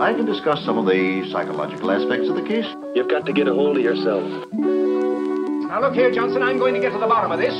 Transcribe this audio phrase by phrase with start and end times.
[0.00, 2.64] I can discuss some of the psychological aspects of the case.
[2.94, 4.24] You've got to get a hold of yourself.
[4.54, 7.52] Now look here, Johnson, I'm going to get to the bottom of this.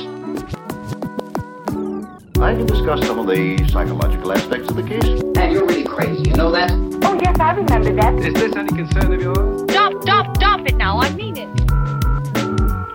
[2.41, 5.05] I can discuss some of the psychological aspects of the case.
[5.37, 6.71] And you're really crazy, you know that?
[7.03, 8.15] Oh, yes, I remember that.
[8.15, 9.61] Is this any concern of yours?
[9.69, 10.97] Stop, stop, stop it now.
[10.97, 11.47] I mean it.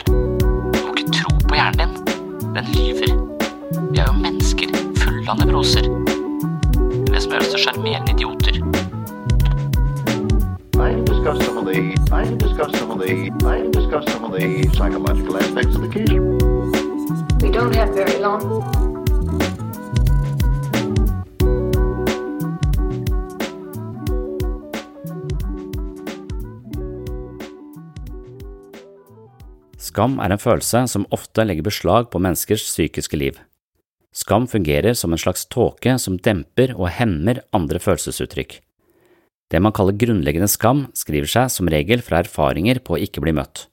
[0.07, 2.51] Du må ikke tro på hjernen din.
[2.59, 3.15] Den lyver.
[3.93, 5.96] Vi er jo mennesker fulle av nevroser.
[14.39, 16.11] The psychological aspects of the case.
[17.43, 18.43] We don't have very long.
[29.79, 33.39] Skam er en følelse som ofte legger beslag på menneskers psykiske liv.
[34.13, 38.59] Skam fungerer som en slags tåke som demper og hemmer andre følelsesuttrykk.
[39.49, 43.33] Det man kaller grunnleggende skam, skriver seg som regel fra erfaringer på å ikke bli
[43.37, 43.69] møtt.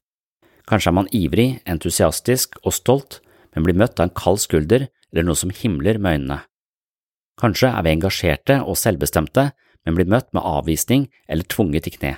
[0.69, 3.19] Kanskje er man ivrig, entusiastisk og stolt,
[3.53, 6.39] men blir møtt av en kald skulder eller noe som himler med øynene.
[7.39, 9.51] Kanskje er vi engasjerte og selvbestemte,
[9.83, 12.13] men blir møtt med avvisning eller tvunget i kne.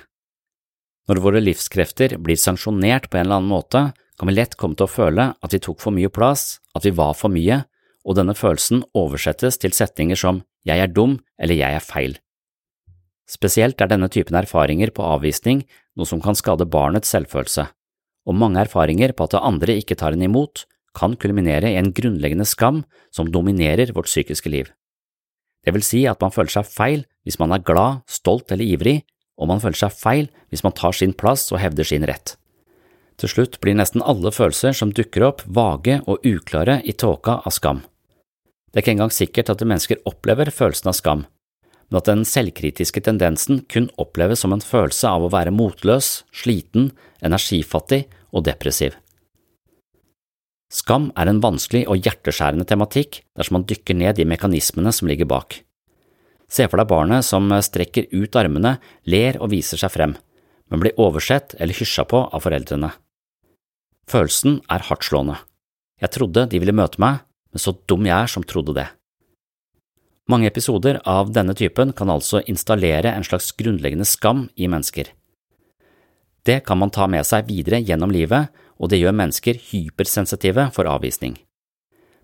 [1.06, 3.82] Når våre livskrefter blir sanksjonert på en eller annen måte,
[4.16, 6.94] kan vi lett komme til å føle at vi tok for mye plass, at vi
[6.94, 7.64] var for mye,
[8.06, 12.16] og denne følelsen oversettes til setninger som jeg er dum eller jeg er feil.
[13.26, 15.64] Spesielt er denne typen erfaringer på avvisning
[15.98, 17.66] noe som kan skade barnets selvfølelse,
[18.26, 20.64] og mange erfaringer på at andre ikke tar en imot,
[20.96, 22.82] kan kulminere i en grunnleggende skam
[23.14, 24.70] som dominerer vårt psykiske liv.
[25.66, 29.00] Det vil si at man føler seg feil hvis man er glad, stolt eller ivrig,
[29.36, 32.36] og man føler seg feil hvis man tar sin plass og hevder sin rett.
[33.16, 37.54] Til slutt blir nesten alle følelser som dukker opp, vage og uklare i tåka av
[37.54, 37.82] skam.
[38.70, 41.24] Det er ikke engang sikkert at mennesker opplever følelsen av skam,
[41.88, 46.90] men at den selvkritiske tendensen kun oppleves som en følelse av å være motløs, sliten,
[47.24, 48.96] energifattig og depressiv.
[50.72, 55.28] Skam er en vanskelig og hjerteskjærende tematikk dersom man dykker ned i mekanismene som ligger
[55.30, 55.60] bak.
[56.50, 58.76] Se for deg barnet som strekker ut armene,
[59.06, 60.14] ler og viser seg frem,
[60.70, 62.92] men blir oversett eller hysja på av foreldrene.
[64.10, 65.40] Følelsen er hardtslående.
[66.02, 68.86] Jeg trodde de ville møte meg, men så dum jeg er som trodde det.
[70.30, 75.12] Mange episoder av denne typen kan altså installere en slags grunnleggende skam i mennesker.
[76.46, 80.86] Det kan man ta med seg videre gjennom livet, og det gjør mennesker hypersensitive for
[80.86, 81.34] avvisning.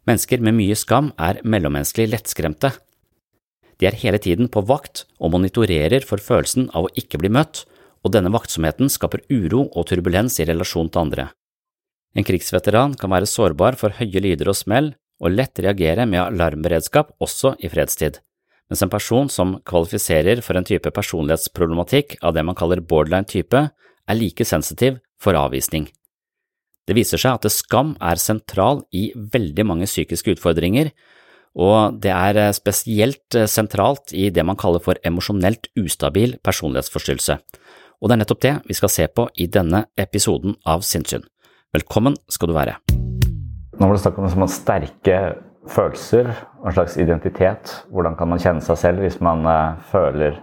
[0.06, 2.72] Mennesker med mye skam er mellommenneskelig lettskremte.
[3.78, 7.64] De er hele tiden på vakt og monitorerer for følelsen av å ikke bli møtt,
[8.02, 11.28] og denne vaktsomheten skaper uro og turbulens i relasjon til andre.
[12.14, 17.14] En krigsveteran kan være sårbar for høye lyder og smell, og lett reagere med alarmberedskap
[17.22, 18.18] også i fredstid,
[18.70, 23.68] mens en person som kvalifiserer for en type personlighetsproblematikk av det man kaller borderline-type,
[24.08, 25.88] er like sensitiv for avvisning.
[26.86, 30.90] Det viser seg at skam er sentral i veldig mange psykiske utfordringer,
[31.54, 37.38] og det er spesielt sentralt i det man kaller for emosjonelt ustabil personlighetsforstyrrelse,
[38.02, 41.22] og det er nettopp det vi skal se på i denne episoden av Sinnssyn.
[41.72, 42.74] Velkommen skal du være.
[43.78, 45.18] Nå var det snakk om sterke
[45.70, 46.32] følelser,
[46.66, 47.76] en slags identitet.
[47.94, 50.40] Hvordan kan man kjenne seg selv hvis man uh, føler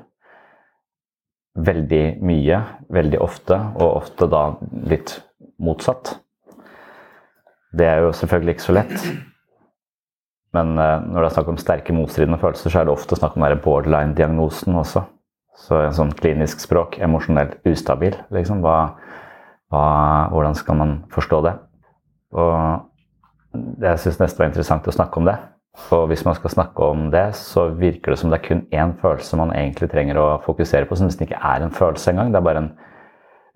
[1.65, 2.61] veldig mye,
[2.93, 4.43] veldig ofte, og ofte da
[4.89, 5.17] litt
[5.59, 6.15] motsatt?
[7.75, 9.09] Det er jo selvfølgelig ikke så lett.
[10.57, 13.37] Men uh, når det er snakk om sterke motstridende følelser, så er det ofte snakk
[13.37, 15.05] om borderline-diagnosen også.
[15.59, 18.63] Så en sånn klinisk språk, emosjonelt ustabil, liksom.
[18.63, 18.95] Hva,
[19.69, 19.83] hva,
[20.31, 21.55] hvordan skal man forstå det?
[22.39, 25.35] Og jeg syns nesten var interessant å snakke om det.
[25.95, 28.93] Og hvis man skal snakke om det, så virker det som det er kun én
[29.01, 32.33] følelse man egentlig trenger å fokusere på, som nesten ikke er en følelse engang.
[32.33, 32.69] Det er bare en,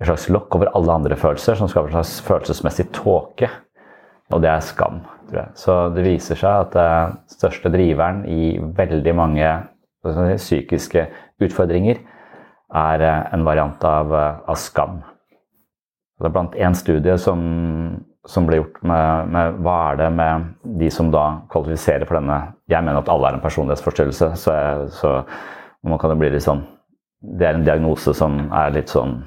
[0.04, 3.48] slags lokk over alle andre følelser, som skaper en slags følelsesmessig tåke.
[4.34, 5.54] Og det er skam, tror jeg.
[5.60, 9.54] Så det viser seg at den største driveren i veldig mange
[10.04, 11.06] psykiske
[11.44, 12.02] utfordringer
[12.74, 14.12] er en variant av,
[14.50, 15.04] av skam.
[16.20, 17.40] Det er blant én studie som
[18.30, 22.40] som ble gjort med, med, hva er det med de som da kvalifiserer for denne
[22.72, 26.46] Jeg mener at alle er en personlighetsforstyrrelse, så, jeg, så man kan jo bli litt
[26.46, 26.64] sånn
[27.20, 29.18] Det er en diagnose som er litt sånn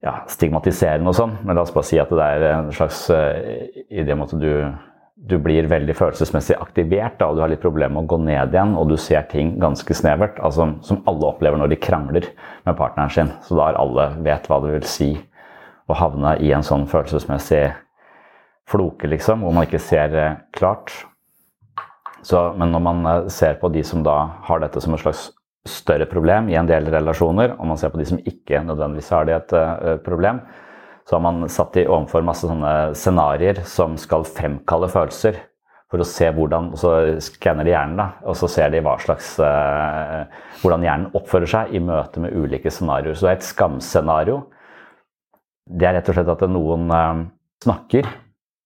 [0.00, 3.36] ja, stigmatiserende og sånn, men la oss bare si at det er en slags uh,
[3.92, 4.48] idé om at du,
[5.28, 8.56] du blir veldig følelsesmessig aktivert, da, og du har litt problemer med å gå ned
[8.56, 12.30] igjen, og du ser ting ganske snevert, altså, som alle opplever når de krangler
[12.64, 13.34] med partneren sin.
[13.44, 15.10] Så da har alle vet hva det vil si
[15.84, 17.66] å havne i en sånn følelsesmessig
[18.70, 20.92] floke, liksom, hvor man ikke ser eh, klart.
[22.22, 25.30] Så, men når man eh, ser på de som da har dette som et slags
[25.68, 29.26] større problem i en del relasjoner, og man ser på de som ikke nødvendigvis har
[29.28, 30.38] det et uh, problem,
[31.04, 35.36] så har man satt de overfor masse sånne scenarioer som skal fremkalle følelser.
[35.90, 36.94] For å se hvordan, og Så
[37.26, 40.24] skanner de hjernen, da, og så ser de hva slags, uh,
[40.62, 43.18] hvordan hjernen oppfører seg i møte med ulike scenarioer.
[43.18, 44.40] Så det er et skamscenario.
[45.68, 47.24] Det er rett og slett at noen uh,
[47.66, 48.08] snakker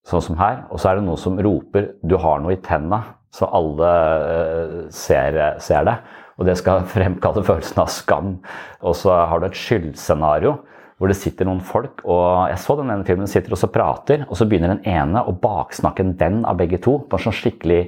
[0.08, 0.64] sånn som her.
[0.70, 3.02] Og så er det noen som roper 'du har noe i tenna',
[3.34, 5.96] så alle uh, ser, ser, det.
[6.38, 8.38] Og det skal fremkalle følelsen av skam.
[8.82, 10.58] Og så har du et skyldscenario
[10.94, 14.22] hvor det sitter noen folk, og jeg så den ene filmen, sitter og så prater,
[14.28, 17.34] og så begynner den ene å baksnakke en venn av begge to på en sånn
[17.34, 17.80] skikkelig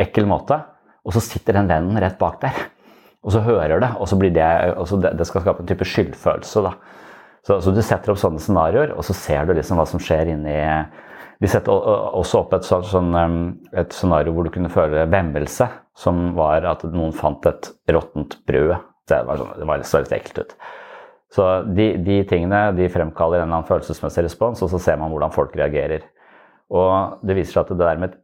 [0.00, 0.60] ekkel måte.
[1.02, 2.60] Og så sitter den vennen rett bak der,
[3.26, 4.46] og så hører det, og så blir det,
[4.86, 6.62] så det, det skal skape en type skyldfølelse.
[6.62, 6.72] da.
[7.42, 10.30] Så, så, du setter opp sånne scenarioer, og så ser du liksom hva som skjer
[10.36, 10.54] inni
[11.40, 13.14] de setter også opp et, sånn,
[13.72, 15.68] et, scenario hvor du kunne føle vemmelse,
[15.98, 18.76] som var at noen fant et råttent brød.
[19.10, 20.56] Det var, sånn, det var så litt ekkelt ut.
[21.32, 25.12] Så de, de, tingene de fremkaller en eller annen følelsesmessig respons, og så ser man
[25.12, 26.04] hvordan folk reagerer.
[26.72, 28.21] Og det viser seg at det der med eh,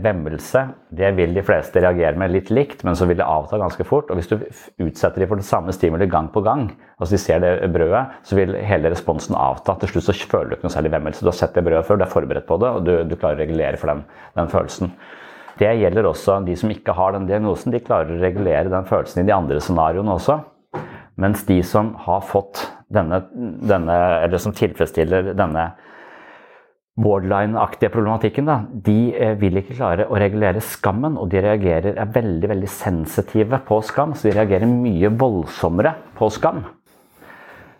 [0.00, 0.62] vemmelse,
[0.96, 4.08] det vil de fleste reagere med litt likt, men så vil det avta ganske fort.
[4.08, 4.38] Og hvis du
[4.80, 8.38] utsetter dem for det samme stimuli gang på gang, altså de ser det brødet, så
[8.38, 9.76] vil hele responsen avta.
[9.82, 11.20] Til slutt så føler du ikke noe særlig vemmelse.
[11.20, 13.36] Du har sett det brødet før, du er forberedt på det, og du, du klarer
[13.36, 14.02] å regulere for den,
[14.40, 14.94] den, følelsen.
[15.60, 17.76] Det gjelder også de som ikke har den diagnosen.
[17.76, 20.40] De klarer å regulere den følelsen i de andre scenarioene også.
[21.20, 23.20] Mens de som har fått denne,
[23.60, 25.74] denne eller som tilfredsstiller denne
[27.00, 31.16] borderline-aktige problematikken, da, de eh, vil ikke klare å regulere skammen.
[31.20, 36.28] Og de reagerer, er veldig veldig sensitive på skam, så de reagerer mye voldsommere på
[36.32, 36.62] skam.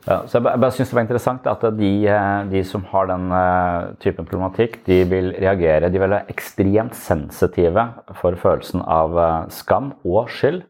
[0.02, 3.28] Ja, så Jeg bare synes det var interessant at de, eh, de som har den
[3.30, 7.84] uh, typen problematikk, de vil reagere De vil være ekstremt sensitive
[8.18, 9.14] for følelsen av
[9.52, 10.64] skam og skyld.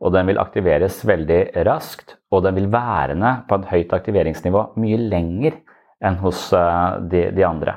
[0.00, 4.96] Og den vil aktiveres veldig raskt, og den vil værende på et høyt aktiveringsnivå mye
[4.96, 5.58] lenger
[6.04, 7.76] enn hos eh, de, de, andre.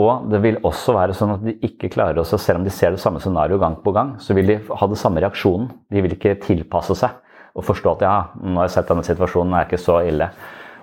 [0.00, 2.94] Og det vil også være sånn at de ikke klarer å Selv om de ser
[2.94, 5.68] det samme scenarioet gang på gang, så vil de ha det samme reaksjonen.
[5.90, 7.18] De vil ikke tilpasse seg
[7.58, 8.16] og forstå at ja,
[8.46, 10.30] nå har jeg sett denne situasjonen, er ikke så ille.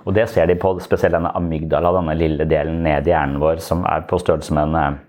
[0.07, 3.61] Og det ser de på spesielt denne amygdala, denne lille delen ned i hjernen vår
[3.63, 5.03] som er på størrelse med en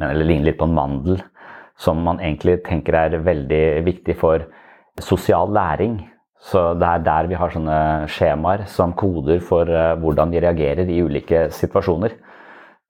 [0.00, 1.18] Eller ligner litt på en mandel.
[1.76, 4.44] Som man egentlig tenker er veldig viktig for
[5.00, 5.98] sosial læring.
[6.40, 10.88] Så det er der vi har sånne skjemaer som koder for uh, hvordan de reagerer
[10.88, 12.16] i ulike situasjoner.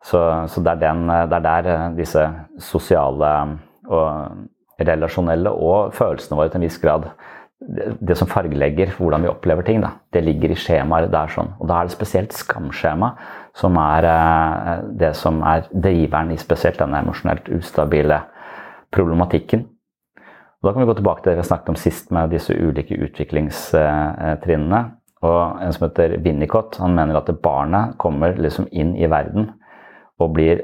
[0.00, 2.22] Så, så det, er den, det, er der uh, disse
[2.62, 3.32] sosiale
[3.90, 7.10] og relasjonelle og følelsene våre til en viss grad
[7.60, 11.28] det, som fargelegger hvordan vi opplever ting, da, det ligger i skjemaer der.
[11.28, 11.50] sånn.
[11.60, 13.10] Og da er det spesielt skamskjema
[13.58, 14.06] som er
[14.96, 18.22] det som er driveren i spesielt denne emosjonelt ustabile
[18.94, 19.66] problematikken.
[20.60, 22.98] Og da kan vi gå tilbake til det vi snakket om sist med disse ulike
[23.00, 24.80] utviklingstrinnene.
[25.24, 29.50] Og En som heter Winnicott, han mener at barnet kommer liksom inn i verden
[30.20, 30.60] og blir,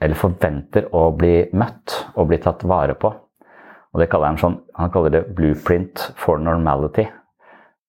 [0.00, 3.12] eller forventer å bli møtt og bli tatt vare på.
[3.92, 7.08] Og det kaller Han sånn, han kaller det 'blueprint for normality'.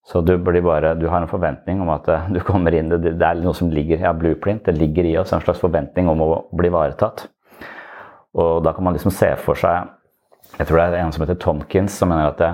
[0.04, 3.26] Så du, bare, du, har en forventning om at eh, du kommer inn, det, det
[3.26, 6.48] er noe som ligger ja, blueprint, det ligger i oss, en slags forventning om å
[6.56, 7.28] bli ivaretatt.
[8.34, 9.86] Og da kan man liksom se for seg
[10.58, 12.50] jeg tror det er en som heter Tomkins, som mener at det,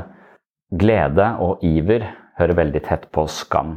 [0.76, 3.76] glede og iver hører veldig tett på skam.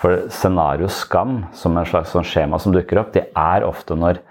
[0.00, 4.24] For scenario skam, som en slags sånn skjema som dukker opp, det er ofte når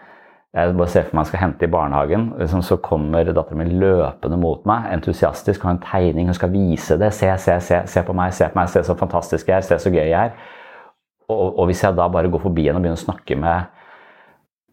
[0.49, 3.75] Jeg bare ser for meg jeg skal hente i barnehagen, liksom, så kommer datteren min
[3.77, 7.11] løpende mot meg, entusiastisk, har en tegning, hun skal vise det.
[7.13, 9.77] Se, se, se, se på meg, se på meg, se så fantastisk jeg er, se
[9.77, 10.33] så gøy jeg er.
[11.29, 13.69] Og, og hvis jeg da bare går forbi henne og begynner å snakke med,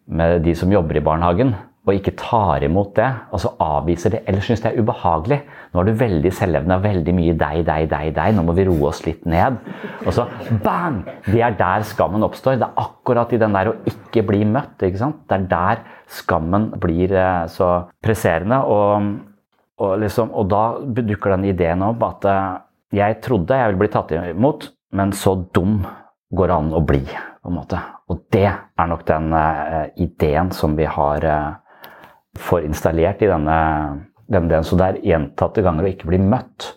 [0.08, 1.52] med de som jobber i barnehagen,
[1.86, 5.38] og ikke tar imot det, og så avviser det, eller syns det er ubehagelig
[5.70, 8.34] Nå er du veldig selvlevende veldig mye deg, deg, deg, deg.
[8.34, 9.58] Nå må vi roe oss litt ned.
[10.06, 10.24] Og så
[10.64, 11.02] bang!
[11.26, 12.56] Det er der skammen oppstår.
[12.56, 14.80] Det er akkurat i den der å ikke bli møtt.
[14.80, 15.18] ikke sant?
[15.28, 15.82] Det er der
[16.16, 17.68] skammen blir eh, så
[18.00, 18.62] presserende.
[18.72, 19.10] Og,
[19.84, 22.48] og, liksom, og da dukker den ideen opp at eh,
[23.02, 25.82] jeg trodde jeg ville bli tatt imot, men så dum
[26.32, 27.04] går det an å bli.
[27.04, 27.78] på en måte.
[28.10, 31.54] Og det er nok den uh, ideen som vi har uh,
[32.40, 33.58] får installert i denne,
[34.26, 34.66] denne delen.
[34.66, 36.72] Så det er gjentatte ganger å ikke bli møtt.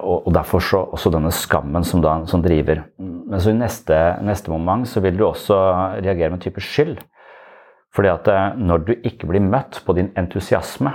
[0.00, 2.82] Og, og derfor så også denne skammen som, da, som driver.
[2.98, 5.58] Men så i neste, neste, moment så vil du også
[6.00, 6.98] reagere med en type skyld.
[7.94, 10.90] Fordi at eh, når du ikke blir møtt på din entusiasme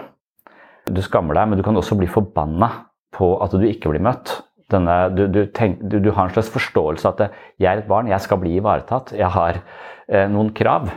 [0.89, 2.69] Du skammer deg, men du kan også bli forbanna
[3.13, 4.39] på at du ikke blir møtt.
[4.73, 7.89] Denne, du, du, tenk, du, du, har en slags forståelse at eh, jeg er et
[7.89, 9.13] barn, jeg skal bli ivaretatt.
[9.17, 10.89] Jeg har eh, noen krav.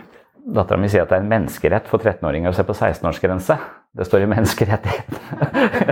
[0.43, 3.57] Dattera mi sier at det er en menneskerett for 13-åringer å se på 16-årsgrense.
[3.95, 5.19] Det står i menneskerettighet.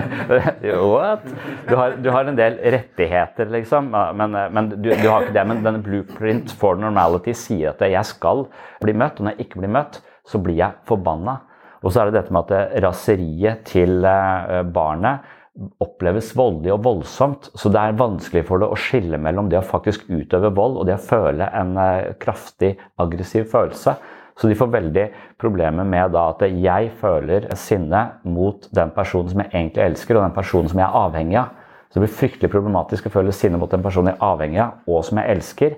[0.91, 1.27] What?
[1.69, 5.47] Du har, du har, en del rettigheter, liksom, men, men du, du, har ikke det.
[5.53, 8.49] Men denne blueprint for normality sier at jeg skal
[8.83, 11.39] bli møtt, og når jeg ikke blir møtt, så blir jeg forbanna.
[11.85, 15.37] Og så er det dette med at raseriet til eh, barnet
[15.83, 17.51] oppleves voldelig og voldsomt.
[17.55, 20.89] Så det er vanskelig for det å skille mellom det å faktisk utøve vold og
[20.89, 23.97] det å føle en eh, kraftig aggressiv følelse.
[24.41, 25.07] Så de får veldig
[25.41, 30.37] problemer med at jeg føler sinne mot den personen som jeg egentlig elsker, og den
[30.37, 31.59] personen som jeg er avhengig av.
[31.91, 34.79] Så det blir fryktelig problematisk å føle sinne mot den personen jeg er avhengig av,
[34.89, 35.77] og som jeg elsker.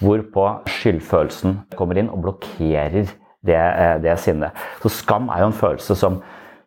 [0.00, 3.12] Hvorpå skyldfølelsen kommer inn og blokkerer
[3.46, 4.58] det, eh, det sinnet.
[4.82, 6.18] Så skam er jo en følelse som,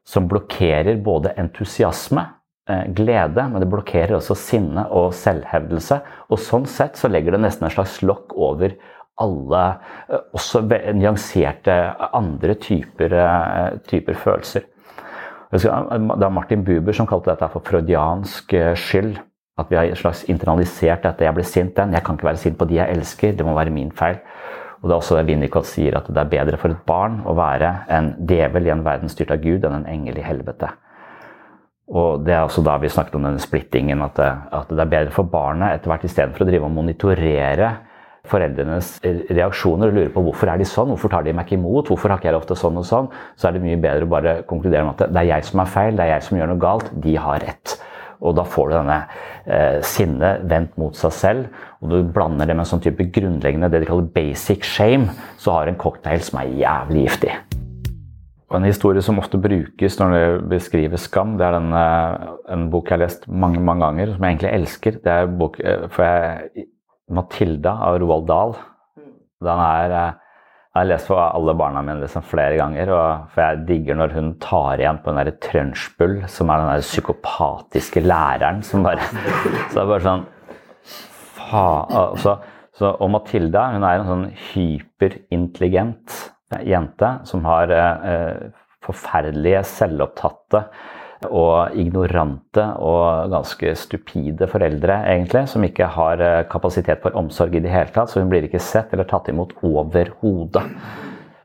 [0.05, 2.27] som blokkerer både entusiasme,
[2.69, 5.99] eh, glede, men det blokkerer også sinne og selvhevdelse.
[6.29, 8.77] Og sånn sett så legger det nesten en slags lokk over
[9.21, 9.63] alle
[10.09, 10.63] eh, også
[10.95, 11.75] nyanserte
[12.13, 14.69] andre typer, eh, typer følelser.
[15.53, 19.19] Det er Martin Buber som kalte dette for freudiansk eh, skyld.
[19.61, 21.27] At vi har slags internalisert dette.
[21.27, 21.93] Jeg ble sint den.
[21.93, 23.35] Jeg kan ikke være sint på de jeg elsker.
[23.37, 24.17] Det må være min feil.
[24.81, 27.35] Og det er også det Winnicott sier, at det er bedre for et barn å
[27.37, 30.73] være en djevel i en verden styrt av Gud enn en engel i helvete.
[31.93, 34.91] Og Det er også da vi snakket om denne splittingen, at det, at det er
[34.91, 37.69] bedre for barnet etter hvert istedenfor å drive og monitorere
[38.29, 41.89] foreldrenes reaksjoner og lurer på hvorfor er de sånn, hvorfor tar de meg ikke imot,
[41.91, 44.35] hvorfor har ikke jeg ofte sånn og sånn, så er det mye bedre å bare
[44.47, 46.63] konkludere med at det er jeg som er feil, det er jeg som gjør noe
[46.63, 47.75] galt, de har rett.
[48.23, 48.99] Og da får du denne
[49.43, 53.67] eh, sinnet vendt mot seg selv, og du blander det med en sånn type grunnleggende,
[53.73, 57.35] det de kaller basic shame, så har du en cocktail som er jævlig giftig.
[58.53, 62.87] Og en historie som ofte brukes når det beskriver skam, det er den, en bok
[62.87, 64.99] jeg har lest mange mange ganger, som jeg egentlig elsker.
[65.03, 66.69] Det er bok, eh, for jeg
[67.11, 68.53] 'Matilda' av Roald Dahl.
[69.43, 70.19] Den er eh,
[70.73, 72.89] jeg har lest for alle barna mine liksom flere ganger.
[73.29, 76.81] for jeg digger når hun tar igjen på den der Trunchbull, som er den der
[76.81, 79.05] psykopatiske læreren som bare
[79.69, 80.25] Så det er bare sånn
[81.37, 82.39] faen så,
[82.73, 86.17] så, Og Matilda hun er en sånn hyperintelligent
[86.65, 88.49] jente som har eh,
[88.83, 90.65] forferdelige, selvopptatte
[91.29, 97.63] og ignorante og ganske stupide foreldre, egentlig, som ikke har eh, kapasitet for omsorg i
[97.63, 98.11] det hele tatt.
[98.11, 100.65] Så hun blir ikke sett eller tatt imot overhodet.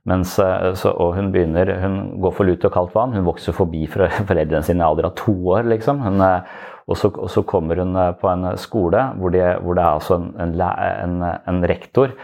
[0.08, 3.14] Mens, eh, så, og hun begynner, hun går for lut og kaldt vann.
[3.16, 5.68] Hun vokser forbi foreldrene sine i alder av to år.
[5.74, 6.00] liksom.
[6.06, 6.56] Hun, eh,
[6.88, 10.16] og, så, og, så, kommer hun på en skole hvor, de, hvor det er altså
[10.40, 12.14] en, en, en, rektor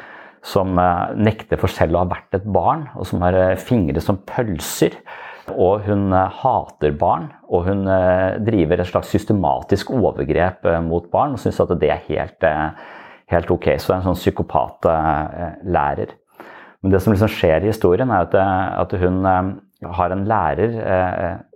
[0.44, 0.72] som
[1.20, 4.96] nekter for selv å ha vært et barn, og som har fingre som pølser.
[5.52, 11.36] Og hun hater barn, og hun eh, driver et slags systematisk overgrep eh, mot barn
[11.36, 12.46] og syns at det er helt,
[13.30, 13.70] helt, ok.
[13.78, 16.14] Så det er en sånn psykopatlærer.
[16.82, 18.28] Men det som liksom skjer i historien, er
[18.76, 20.74] at hun har en lærer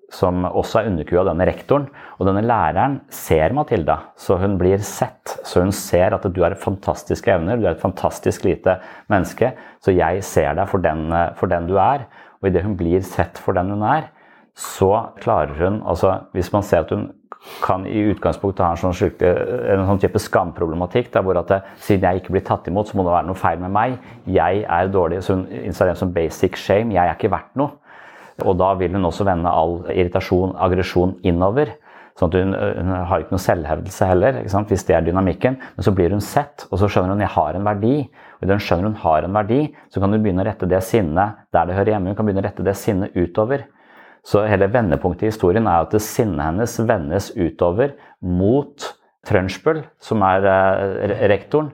[0.08, 1.84] som også er underkua denne rektoren.
[2.16, 5.34] Og denne læreren ser Matilda, så hun blir sett.
[5.44, 8.78] Så hun ser at du har fantastiske evner, du er et fantastisk lite
[9.12, 9.52] menneske,
[9.84, 12.08] så jeg ser deg for den, for den du er.
[12.40, 14.08] Og idet hun blir sett for den hun er,
[14.58, 14.90] så
[15.22, 17.12] klarer hun altså Hvis man ser at hun
[17.62, 19.28] kan i utgangspunktet ha en sånn, syke,
[19.70, 22.98] en sånn type skamproblematikk, der hvor at det, siden jeg ikke blir tatt imot, så
[22.98, 23.94] må det være noe feil med meg.
[24.26, 25.20] Jeg er dårlig.
[25.24, 26.96] Så hun installerer en sånn basic shame.
[26.96, 27.78] Jeg er ikke verdt noe.
[28.42, 31.72] Og da vil hun også vende all irritasjon, aggresjon innover.
[32.18, 35.62] Sånn at hun, hun, har ikke noe selvhevdelse heller, hvis det er dynamikken.
[35.78, 37.96] Men så blir hun sett, og så skjønner hun jeg har en verdi.
[38.38, 39.62] Og Idet hun skjønner hun har en verdi,
[39.94, 42.10] så kan hun begynne å rette det sinnet der det hører hjemme.
[42.10, 43.68] Hun kan begynne å rette det sinnet utover.
[44.28, 48.90] Så hele vendepunktet i historien er at sinnet hennes vendes utover mot
[49.28, 51.70] Trønsbøl, som er eh, rektoren.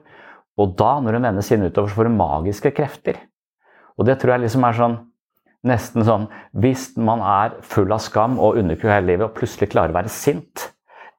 [0.59, 3.19] Og da, når hun vender sinnet utover, så får hun magiske krefter.
[3.99, 4.97] Og det tror jeg liksom er sånn
[5.65, 6.27] Nesten sånn
[6.61, 10.11] Hvis man er full av skam og underkuer hele livet og plutselig klarer å være
[10.13, 10.67] sint,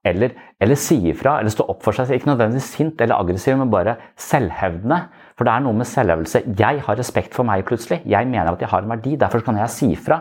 [0.06, 3.72] eller, eller si ifra, eller stå opp for seg, ikke nødvendigvis sint eller aggressiv, men
[3.72, 5.00] bare selvhevdende.
[5.34, 6.44] For det er noe med selvhevdelse.
[6.62, 8.04] Jeg har respekt for meg plutselig.
[8.06, 10.20] Jeg mener at jeg har en verdi, derfor kan jeg si ifra.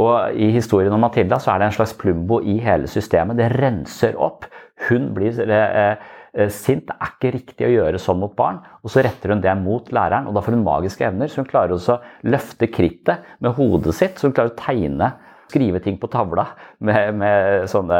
[0.00, 3.36] Og I historien om Matilda så er det en slags plumbo i hele systemet.
[3.36, 4.46] Det renser opp.
[4.88, 5.98] Hun blir eh,
[6.32, 6.86] eh, sint.
[6.88, 8.62] Det er ikke riktig å gjøre sånn mot barn.
[8.80, 11.28] Og så retter hun det mot læreren, og da får hun magiske evner.
[11.28, 15.12] Så hun klarer også å løfte krittet med hodet sitt, så hun klarer å tegne
[15.52, 16.46] skrive ting på tavla
[16.80, 17.98] med, med sånne,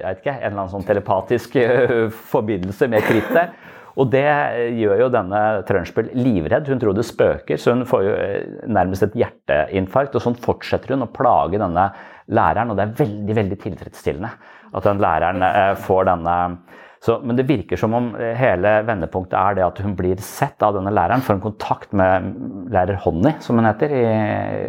[0.00, 3.54] jeg vet ikke, en eller annen sånn telepatisk eh, forbindelse med krittet.
[4.00, 4.24] Og det
[4.78, 6.70] gjør jo denne Trønsbøl livredd.
[6.70, 10.16] Hun tror det spøker, så hun får jo eh, nærmest et hjerteinfarkt.
[10.16, 11.90] Og sånn fortsetter hun å plage denne
[12.32, 14.30] læreren, og det er veldig veldig tilfredsstillende
[14.72, 16.36] at den læreren eh, får denne
[17.02, 20.62] så, men det virker som om eh, hele vendepunktet er det at hun blir sett
[20.62, 21.24] av denne læreren.
[21.26, 22.28] Får en kontakt med
[22.70, 24.02] lærer Honny, som hun heter i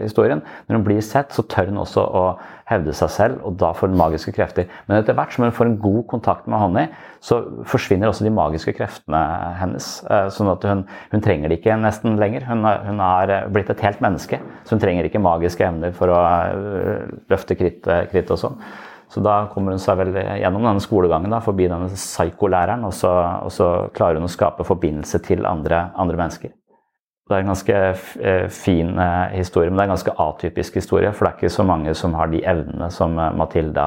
[0.01, 0.41] historien.
[0.65, 2.23] Når hun blir sett, så tør hun også å
[2.71, 4.65] hevde seg selv, og da får hun magiske krefter.
[4.87, 6.87] Men etter hvert som hun får en god kontakt med Honny,
[7.21, 7.37] så
[7.69, 9.21] forsvinner også de magiske kreftene
[9.59, 9.91] hennes.
[10.09, 10.81] Eh, sånn at hun,
[11.13, 12.47] hun trenger det ikke nesten lenger.
[12.49, 16.17] Hun har, har, blitt et helt menneske, så hun trenger ikke magiske evner for å
[16.49, 18.57] eh, løfte kritt, kritt og sånn.
[19.13, 23.13] Så da kommer hun seg vel gjennom denne skolegangen da, forbi denne psykolæreren, og så,
[23.46, 26.53] og så klarer hun å skape forbindelse til andre, andre mennesker.
[27.24, 27.75] Det er en ganske
[28.27, 31.12] eh, fin eh, historie, men det er en ganske atypisk historie.
[31.15, 33.86] For det er ikke så mange som har de evnene som eh, Matilda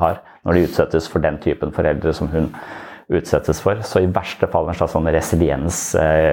[0.00, 2.48] har når de utsettes for den typen foreldre som hun
[3.14, 3.78] utsettes for.
[3.86, 5.78] Så i verste fall en slags sånn resiliens,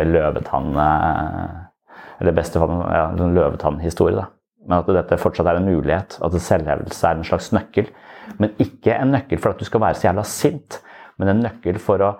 [0.10, 4.18] løvetann Eller i beste fall ja, en sånn løvetannhistorie.
[4.18, 4.26] da.
[4.66, 6.18] Men at dette fortsatt er en mulighet.
[6.26, 7.94] At selvhevdelse er en slags nøkkel.
[8.40, 10.80] Men ikke en nøkkel for at du skal være så jævla sint,
[11.20, 12.12] men en nøkkel for å,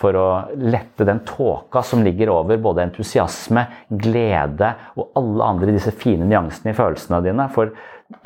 [0.00, 0.26] for å
[0.58, 3.66] lette den tåka som ligger over både entusiasme,
[4.02, 7.46] glede og alle andre disse fine nyansene i følelsene dine.
[7.54, 7.74] For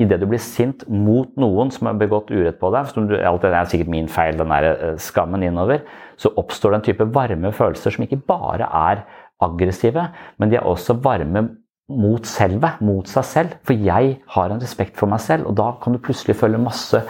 [0.01, 3.45] idet du blir sint mot noen som har begått urett på deg, som du, alt
[3.45, 5.85] det er sikkert min feil, den der eh, skammen innover,
[6.17, 9.05] så oppstår det en type varme følelser som ikke bare er
[9.43, 11.49] aggressive, men de er også varme
[11.91, 13.55] mot selvet, mot seg selv.
[13.65, 17.01] For jeg har en respekt for meg selv, og da kan du plutselig føle masse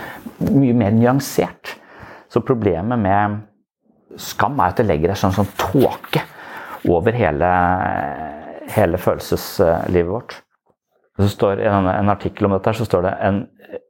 [0.43, 1.75] mye mer nyansert.
[2.31, 3.43] Så problemet med
[4.19, 6.23] skam er at det legger deg sånn, sånn tåke
[6.91, 7.51] over hele,
[8.75, 10.39] hele følelseslivet vårt.
[11.15, 13.37] Så står I en, en artikkel om dette så står det en,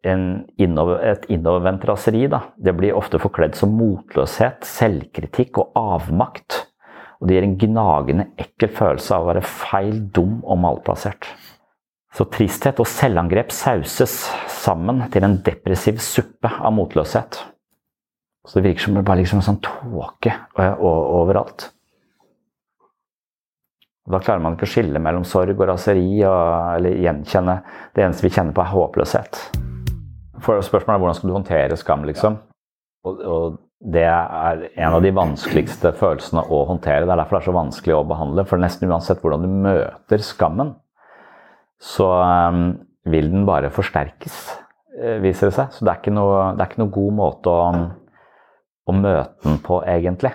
[0.06, 0.26] en
[0.62, 2.28] innover, et innovervendt raseri.
[2.30, 6.55] Det blir ofte forkledd som motløshet, selvkritikk og avmakt.
[7.20, 11.28] Og det gir en gnagende, ekkel følelse av å være feil, dum og malplassert.
[12.16, 17.42] Så tristhet og selvangrep sauses sammen til en depressiv suppe av motløshet.
[18.46, 21.72] Så det virker som det bare liksom en sånn tåke overalt.
[24.06, 27.56] Og da klarer man ikke å skille mellom sorg og raseri, og, eller gjenkjenne
[27.96, 29.40] Det eneste vi kjenner på, er håpløshet.
[30.46, 32.38] For Spørsmålet er hvordan skal du håndtere skam, liksom.
[33.06, 37.04] Og, og det er en av de vanskeligste følelsene å håndtere.
[37.04, 38.46] Det er derfor det er så vanskelig å behandle.
[38.48, 40.74] For nesten uansett hvordan du møter skammen,
[41.82, 42.62] så um,
[43.12, 44.38] vil den bare forsterkes,
[44.96, 45.76] eh, viser det seg.
[45.76, 47.68] Så det er ikke noe, er ikke noe god måte å,
[48.88, 50.32] å, møte den på, egentlig.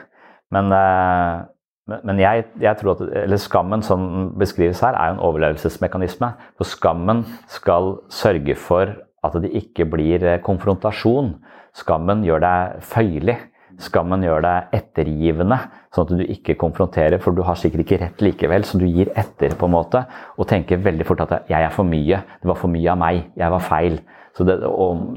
[0.54, 6.34] Men, uh, men jeg, jeg, tror at eller skammen som beskrives her, er en overlevelsesmekanisme.
[6.60, 11.34] For skammen skal sørge for at det ikke blir eh, konfrontasjon.
[11.76, 13.38] Skammen gjør deg føyelig.
[13.80, 15.56] Skammen gjør deg ettergivende,
[15.94, 19.08] sånn at du ikke konfronterer, for du har sikkert ikke rett likevel, så du gir
[19.16, 20.02] etter på en måte,
[20.36, 23.30] og tenker veldig fort at 'jeg er for mye', det var for mye av meg,
[23.36, 24.00] jeg var feil.
[24.36, 24.60] Så det,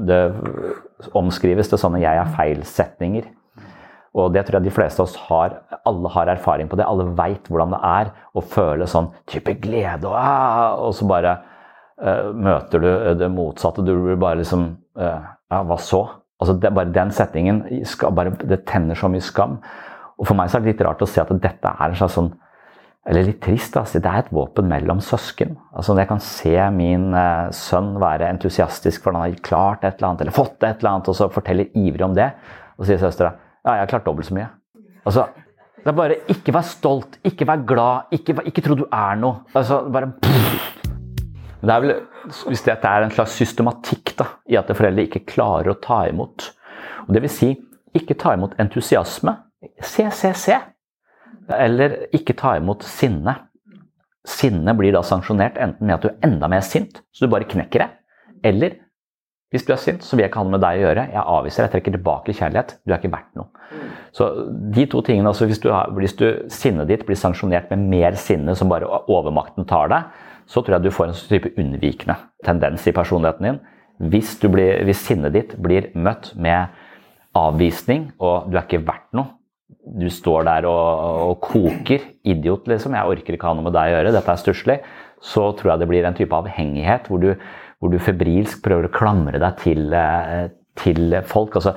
[0.06, 3.24] det omskrives til sånne 'jeg er feil'-setninger.
[4.14, 5.56] Og det tror jeg de fleste av oss har.
[5.84, 6.86] Alle har erfaring på det.
[6.86, 11.38] Alle veit hvordan det er å føle sånn type glede, og, ah, og så bare
[11.98, 13.82] uh, møter du det motsatte.
[13.82, 16.23] Du blir bare liksom uh, Ja, hva så?
[16.44, 17.62] Altså det, bare den setningen
[18.12, 19.58] bare, det tenner så mye skam.
[20.20, 22.18] Og For meg så er det litt rart å se at dette er en slags
[22.18, 22.34] sånn
[23.08, 23.74] Eller litt trist.
[23.76, 25.56] Altså, det er et våpen mellom søsken.
[25.76, 30.10] Altså Jeg kan se min eh, sønn være entusiastisk for han har klart et eller
[30.10, 32.30] annet, eller fått et eller annet, og så forteller ivrig om det.
[32.78, 34.48] Og sier søstera ja, jeg har klart dobbelt så mye.
[35.08, 35.26] Altså,
[35.80, 39.44] det er bare ikke vær stolt, ikke vær glad, ikke, ikke tro du er noe.
[39.56, 40.84] Altså, bare pff.
[41.60, 45.24] Men det er vel, hvis dette er en slags systematikk da, i at foreldre ikke
[45.28, 46.50] klarer å ta imot.
[47.06, 47.50] Og det vil si,
[47.94, 49.36] ikke ta imot entusiasme.
[49.80, 50.60] Se, se, se.
[51.52, 53.36] Eller ikke ta imot sinne.
[54.24, 57.48] Sinne blir da sanksjonert enten med at du er enda mer sint, så du bare
[57.48, 57.90] knekker det.
[58.44, 58.78] Eller
[59.52, 61.02] hvis du er sint, så vil jeg ikke ha noe med deg å gjøre.
[61.12, 62.72] Jeg avviser, jeg trekker tilbake kjærlighet.
[62.82, 63.46] Du er ikke verdt noe.
[64.14, 64.26] Så
[64.74, 68.56] de to tingene, altså hvis, du hvis du, sinnet ditt blir sanksjonert med mer sinne
[68.58, 72.94] som bare overmakten tar deg, så tror jeg du får en type unnvikende tendens i
[72.96, 73.62] personligheten din.
[74.10, 76.74] Hvis, blir, hvis sinnet ditt blir møtt med
[77.38, 79.34] avvisning, og du er ikke verdt noe,
[79.84, 82.04] du står der og, og, koker.
[82.24, 82.96] Idiot, liksom.
[82.96, 84.14] Jeg orker ikke ha noe med deg å gjøre.
[84.14, 84.78] Dette er stusslig.
[85.24, 87.30] Så tror jeg det blir en type avhengighet hvor du,
[87.80, 90.48] hvor du febrilsk prøver å klamre deg til, eh,
[90.80, 91.56] til folk.
[91.60, 91.74] Altså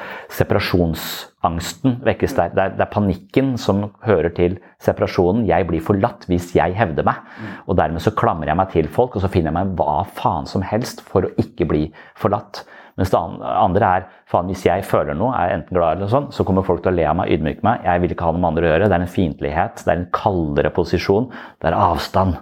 [1.47, 2.53] separasjonsangsten vekkes der.
[2.53, 5.45] Det er, det er, panikken som hører til separasjonen.
[5.47, 7.21] Jeg blir forlatt hvis jeg hevder meg.
[7.67, 10.47] Og dermed så klamrer jeg meg til folk, og så finner jeg meg hva faen
[10.49, 11.85] som helst for å ikke bli
[12.17, 12.65] forlatt.
[12.97, 16.43] Mens det andre er faen, hvis jeg føler noe, er enten glad eller sånn, så
[16.43, 17.85] kommer folk til å le av meg, ydmyke meg.
[17.85, 18.89] Jeg vil ikke ha noe med andre å gjøre.
[18.89, 21.29] Det er en fiendtlighet, det er en kaldere posisjon,
[21.61, 22.39] det er avstand.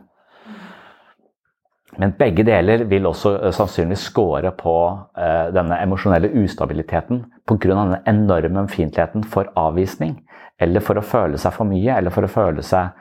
[2.01, 4.75] Men begge deler vil også uh, sannsynligvis score på
[5.17, 7.71] uh, denne emosjonelle ustabiliteten pga.
[7.71, 10.17] denne enorme ømfintligheten for avvisning.
[10.59, 12.93] Eller for å føle seg for mye, eller for å føle seg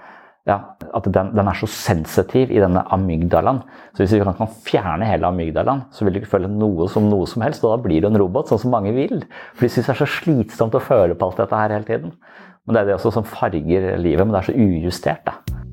[0.45, 0.59] ja,
[0.93, 3.63] at den, den, er så sensitiv i denne amygdalaen.
[3.95, 7.09] Så hvis vi kan, kan fjerne hele amygdalaen, så vil du ikke føle noe som
[7.09, 7.65] noe som helst.
[7.65, 9.25] Og da blir du en robot, sånn som mange vil.
[9.55, 12.17] For de syns det er så slitsomt å føle på alt dette her hele tiden.
[12.65, 14.27] Men det er det også som farger livet.
[14.27, 15.64] Men det er så ujustert, da.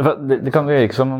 [0.00, 1.10] Det, kan virke som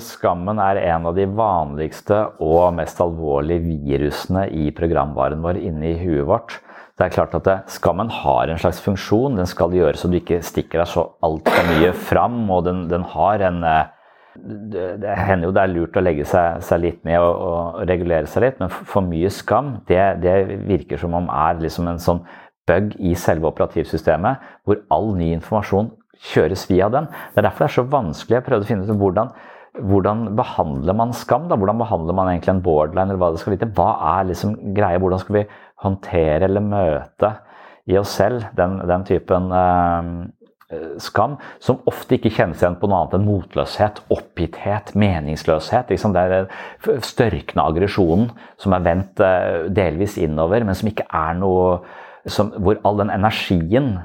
[0.00, 6.24] skammen er en av de vanligste og mest alvorlige virusene i programvaren vår inni huet
[6.30, 6.54] vårt.
[6.96, 9.36] Det er klart at det, Skammen har en slags funksjon.
[9.36, 12.38] Den skal gjøre så du ikke stikker deg så altfor mye fram.
[12.52, 13.90] Og den, den har en eh,
[14.36, 17.80] det, det, hender jo det er lurt å legge seg, seg litt ned og, og,
[17.88, 22.00] regulere seg litt, men for mye skam det, det, virker som om er liksom en
[22.00, 22.22] sånn
[22.68, 25.90] bug i selve operativsystemet, hvor all ny informasjon
[26.30, 27.08] kjøres via den.
[27.32, 28.38] Det er derfor det er så vanskelig.
[28.38, 29.32] Jeg prøvde å finne ut hvordan,
[29.90, 31.48] hvordan behandler man skam?
[31.50, 31.58] Da?
[31.58, 33.08] Hvordan behandler man egentlig en borderline?
[33.10, 33.70] eller Hva det skal vite?
[33.78, 35.00] Hva er liksom greia?
[35.02, 35.46] Hvordan skal vi
[35.82, 37.34] håndtere eller møte
[37.90, 40.12] i oss selv den, den typen eh,
[41.02, 45.90] skam, som ofte ikke kjennes igjen på noe annet enn motløshet, oppgitthet, meningsløshet.
[45.92, 46.14] Liksom.
[46.14, 48.30] Det er størkende aggresjonen
[48.60, 51.82] som er vendt uh, delvis innover, men som ikke er noe
[52.30, 53.96] som, Hvor all den energien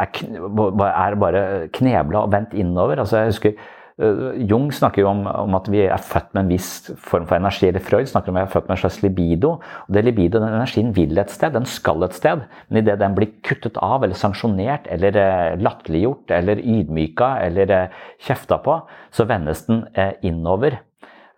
[0.00, 1.44] er, bare
[1.76, 3.02] knebla og vendt innover.
[3.02, 3.60] Altså, jeg husker
[4.00, 6.70] Eh, Jung snakker jo om, om, at vi er født med en viss
[7.04, 7.68] form for energi.
[7.68, 9.50] Eller Freud snakker om at vi er født med en slags libido.
[9.60, 12.46] og det libido, Den energien vil et sted, den skal et sted.
[12.68, 17.98] Men idet den blir kuttet av eller sanksjonert eller eh, latterliggjort eller ydmyka eller eh,
[18.24, 18.80] kjefta på,
[19.12, 19.84] så vendes den
[20.22, 20.80] innover.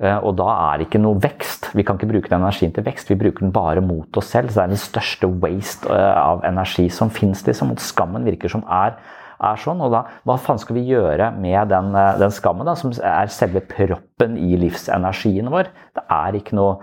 [0.02, 1.68] Og da er det ikke noe vekst.
[1.78, 4.50] Vi kan ikke bruke den energien til vekst, vi bruker den bare mot oss selv.
[4.50, 7.44] Så det er den største waste av energi som fins.
[7.46, 7.70] Liksom.
[7.78, 8.96] Skammen virker som er
[9.42, 9.82] er sånn.
[9.84, 13.32] Og da, hva faen skal vi gjøre med den, eh, den skammen, da, som er
[13.32, 15.72] selve proppen i livsenergien vår?
[15.98, 16.82] Det er ikke noe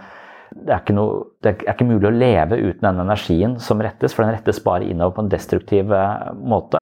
[0.49, 4.25] det er, noe, det er, ikke mulig å leve uten den energien som rettes, for
[4.25, 6.81] den rettes bare innover på en destruktiv eh, måte.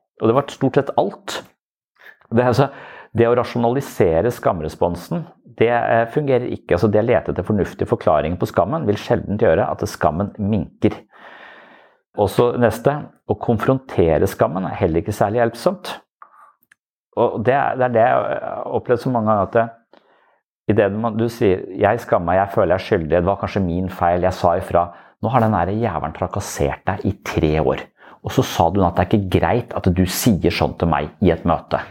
[0.21, 1.41] Og det var stort sett alt.
[2.31, 2.69] Det, altså,
[3.17, 5.25] det å rasjonalisere skamresponsen,
[5.59, 6.77] det eh, fungerer ikke.
[6.77, 10.95] Altså, det å lete etter fornuftige forklaringer på skammen vil sjelden gjøre at skammen minker.
[12.19, 12.93] Og så neste,
[13.27, 15.93] å konfrontere skammen er heller ikke særlig hjelpsomt.
[17.19, 19.69] Og det er det, er det jeg har opplevd så mange ganger at det,
[20.71, 23.65] i det du sier 'jeg skammer meg, jeg føler jeg er skyldig', det var kanskje
[23.65, 24.83] min feil, jeg sa ifra.
[25.21, 27.83] Nå har den jævelen trakassert deg i tre år.
[28.21, 31.09] Og så sa du at det er ikke greit at du sier sånn til meg
[31.25, 31.81] i et møte.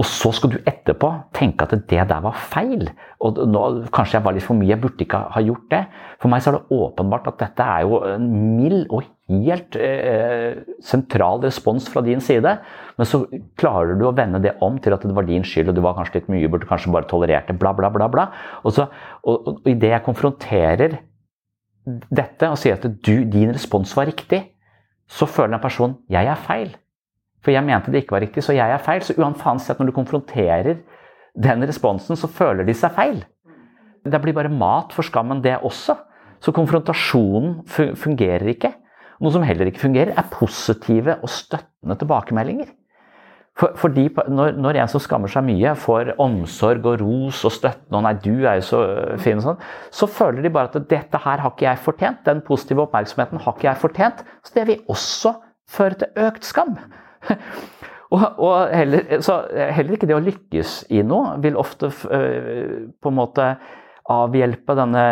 [0.00, 2.86] Og så skal du etterpå tenke at det der var feil.
[3.20, 5.80] Og nå, kanskje jeg var litt for mye, jeg burde ikke ha gjort det.
[6.22, 10.62] For meg så er det åpenbart at dette er jo en mild og helt eh,
[10.84, 12.54] sentral respons fra din side.
[12.96, 13.20] Men så
[13.60, 15.98] klarer du å vende det om til at det var din skyld, og du var
[15.98, 18.08] kanskje litt mye, burde kanskje bare tolerert det, bla, bla, bla.
[18.08, 18.30] bla.
[18.64, 18.88] Og, så,
[19.20, 20.96] og, og idet jeg konfronterer
[22.08, 24.46] dette og sier at du, din respons var riktig,
[25.10, 26.70] så føler den personen jeg er feil.
[27.40, 29.02] For jeg mente det ikke var riktig, så jeg er feil.
[29.02, 30.82] Så uansett når du konfronterer
[31.40, 33.22] den responsen, så føler de seg feil.
[34.04, 35.96] Det blir bare mat for skammen, det også.
[36.40, 38.72] Så konfrontasjonen fungerer ikke.
[39.20, 42.70] Noe som heller ikke fungerer, er positive og støttende tilbakemeldinger.
[43.60, 47.92] For, fordi når, når, en som skammer seg mye, får omsorg og ros og støtte
[47.92, 48.80] og 'nei, du er jo så
[49.20, 52.24] fin' og sånn, så føler de bare at 'dette her har ikke jeg fortjent'.
[52.24, 54.24] Den positive oppmerksomheten har ikke jeg fortjent.
[54.44, 55.34] Så det vil også
[55.68, 56.78] føre til økt skam.
[58.14, 63.12] og, og heller, så heller ikke det å lykkes i noe vil ofte øh, på
[63.12, 63.52] en måte
[64.10, 65.04] avhjelpe denne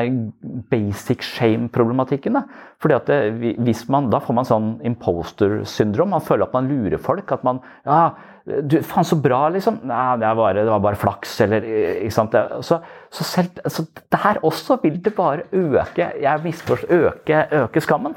[0.70, 2.40] basic shame-problematikken.
[2.82, 3.18] Fordi at det,
[3.62, 6.10] hvis man, Da får man sånn imposter-syndrom.
[6.16, 7.30] Man føler at man lurer folk.
[7.32, 8.14] At man ja,
[8.48, 9.80] du, faen, så bra, liksom.
[9.88, 12.34] Nei, det, bare, det var bare flaks, eller ikke sant.
[12.64, 12.80] Så,
[13.10, 13.84] så, selv, så
[14.14, 18.16] der også vil det bare øke jeg misforstår, øke, øke skammen.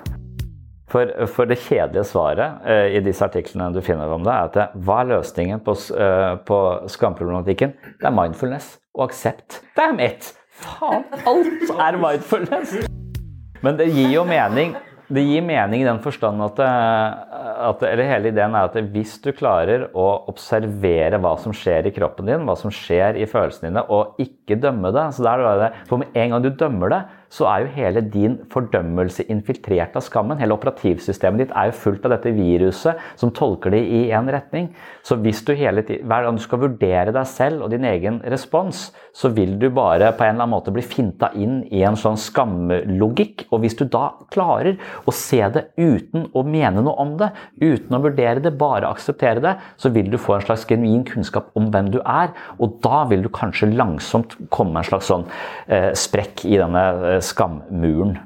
[0.92, 4.76] For, for, det kjedelige svaret uh, i disse artiklene du finner om det, er at
[4.84, 6.60] hva er løsningen på, uh, på
[6.92, 7.78] skamproblematikken?
[8.02, 9.62] Det er mindfulness og aksept.
[9.80, 10.34] Damn it!
[10.62, 12.76] Faen, alt er mindfulness!
[13.64, 14.76] Men det gir jo mening
[15.12, 19.32] det gir mening i den forstand at, at, eller hele ideen er at hvis du
[19.36, 23.84] klarer å observere hva som skjer i kroppen din, hva som skjer i følelsene dine,
[23.92, 27.02] og ikke dømme det så der er det, For med en gang du dømmer det,
[27.32, 30.40] så er jo hele din fordømmelse infiltrert av skammen.
[30.42, 34.70] Hele operativsystemet ditt er jo fullt av dette viruset som tolker det i én retning.
[35.08, 38.20] Så hvis du hele tiden, hver gang du skal vurdere deg selv og din egen
[38.32, 41.98] respons, så vil du bare på en eller annen måte bli finta inn i en
[42.00, 43.48] sånn skamlogikk.
[43.52, 47.96] Og hvis du da klarer å se det uten å mene noe om det, uten
[47.96, 51.72] å vurdere det, bare akseptere det, så vil du få en slags genuin kunnskap om
[51.72, 52.36] hvem du er.
[52.60, 55.28] Og da vil du kanskje langsomt komme en slags sånn
[55.72, 58.18] eh, sprekk i denne eh, skammuren.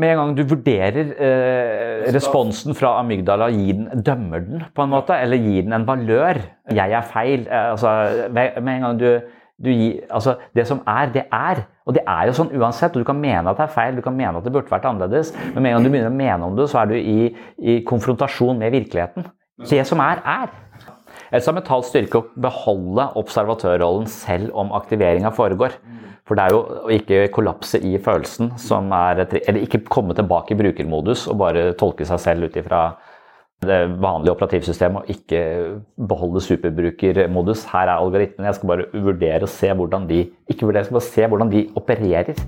[0.00, 4.92] Med en gang du vurderer eh, responsen fra amygdala, gi den, dømmer den på en
[4.94, 6.40] måte, eller gir den en valør
[6.72, 7.44] 'Jeg er feil'.
[7.44, 7.90] Eh, altså,
[8.32, 9.20] med en gang du,
[9.64, 11.66] du gir, altså, Det som er, det er.
[11.86, 12.96] Og det er jo sånn uansett.
[12.96, 14.88] og Du kan mene at det er feil, du kan mene at det burde vært
[14.88, 17.36] annerledes, men med en gang du begynner å mene om det, så er du i,
[17.58, 19.26] i konfrontasjon med virkeligheten.
[19.68, 20.48] Det som er, er.
[21.32, 25.76] Ellers har mental styrke å beholde observatørrollen selv om aktiveringa foregår.
[26.28, 30.54] For det er jo å ikke kollapse i følelsen som er Eller ikke komme tilbake
[30.54, 32.84] i brukermodus og bare tolke seg selv ut ifra
[33.62, 35.42] det vanlige operativsystemet og ikke
[36.10, 37.66] beholde superbrukermodus.
[37.70, 38.48] Her er algoritmene.
[38.48, 41.52] Jeg skal bare vurdere og se hvordan de ikke vurdere, jeg skal bare se hvordan
[41.52, 42.42] de opererer.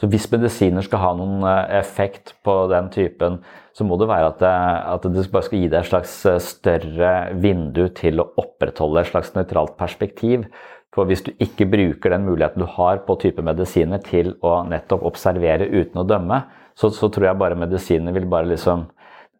[0.00, 3.38] Så hvis medisiner skal ha noen eh, effekt på den typen,
[3.74, 4.54] så må det være at det,
[4.90, 9.12] at det bare skal gi deg et slags eh, større vindu til å opprettholde et
[9.12, 10.48] slags nøytralt perspektiv.
[10.94, 15.02] For hvis du ikke bruker den muligheten du har på type medisiner til å nettopp
[15.08, 16.44] observere uten å dømme,
[16.78, 18.86] så, så tror jeg bare medisinene vil bare liksom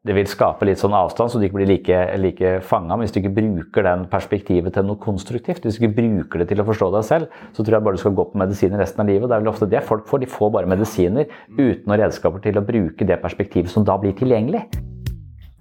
[0.05, 2.93] det vil skape litt sånn avstand, så du ikke blir like, like fanga.
[2.93, 6.51] Men hvis du ikke bruker den perspektivet til noe konstruktivt, hvis du ikke bruker det
[6.51, 9.01] til å forstå deg selv, så tror jeg bare du skal gå på medisiner resten
[9.01, 9.31] av livet.
[9.31, 10.21] Det er vel ofte det folk får.
[10.27, 14.13] De får bare medisiner uten noen redskaper til å bruke det perspektivet som da blir
[14.21, 14.67] tilgjengelig.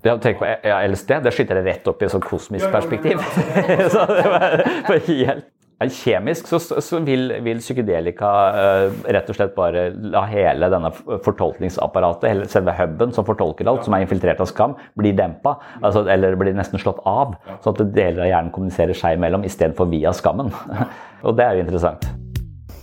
[0.04, 2.68] Det å tenke på ja, LSD, det skyter jeg rett opp i et sånt kosmisk
[2.68, 3.24] perspektiv.
[3.96, 4.60] så det var
[5.08, 5.48] helt
[5.92, 12.30] Kjemisk så, så vil, vil, psykedelika uh, rett og slett bare la hele denne fortolkningsapparatet,
[12.30, 15.58] hele selve huben som fortolker alt, som er infiltrert av skam, bli dempa.
[15.82, 17.36] Altså, eller blir nesten slått av.
[17.64, 20.54] Sånn at deler av hjernen kommuniserer seg imellom istedenfor via skammen.
[21.26, 22.08] og det er jo interessant.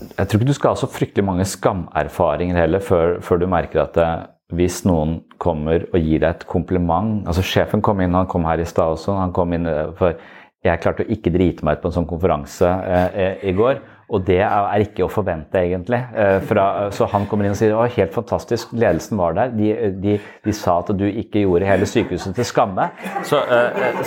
[0.00, 3.84] Jeg tror ikke du skal ha så fryktelig mange skamerfaringer heller før, før du merker
[3.84, 8.16] at det, eh, hvis noen kommer og gir deg et kompliment altså Sjefen kom inn,
[8.18, 9.14] han kom her i stad også.
[9.14, 10.18] han kom inn eh, for
[10.60, 13.80] jeg klarte å ikke drite meg ut på en sånn konferanse eh, eh, i går.
[14.10, 16.00] Og det er ikke å forvente, egentlig.
[16.18, 19.54] Eh, fra, så han kommer inn og sier det helt fantastisk, ledelsen var der.
[19.54, 19.70] De,
[20.02, 22.90] de, de, sa at du ikke gjorde hele sykehuset til skamme.
[23.24, 23.40] Så,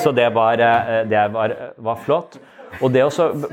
[0.03, 0.61] så det, var,
[1.09, 1.55] det var,
[1.87, 2.37] var flott.
[2.81, 3.09] Og det å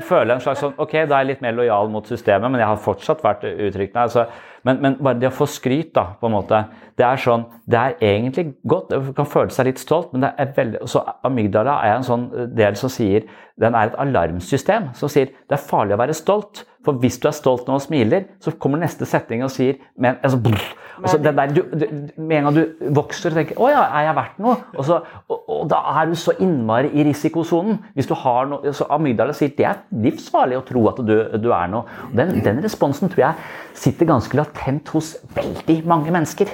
[0.07, 2.69] føle en slags sånn Ok, da er jeg litt mer lojal mot systemet, men jeg
[2.71, 4.07] har fortsatt vært uttrykkende.
[4.07, 4.25] altså,
[4.63, 6.63] men, men, bare det å få skryt, da, på en måte
[6.97, 8.93] Det er sånn Det er egentlig godt.
[8.93, 12.27] Du kan føle seg litt stolt, men det er veldig Så amygdala er en sånn
[12.57, 13.25] del som sier
[13.61, 16.63] Den er et alarmsystem som sier det er farlig å være stolt.
[16.85, 20.17] For hvis du er stolt nå og smiler, så kommer neste setning og sier men,
[20.23, 20.63] altså, brr,
[20.97, 21.85] altså, der, du, du,
[22.17, 24.97] Med en gang du vokser og tenker 'Å ja, er jeg verdt noe?' Og, så,
[25.27, 27.77] og, og, da er du så innmari i risikosonen.
[27.93, 31.51] Hvis du har noe, så Amygdala sier det er livsfarlig å tro at du, du
[31.53, 31.85] er noe.
[32.09, 36.49] Og den, den responsen tror jeg sitter ganske latent hos veldig mange mennesker.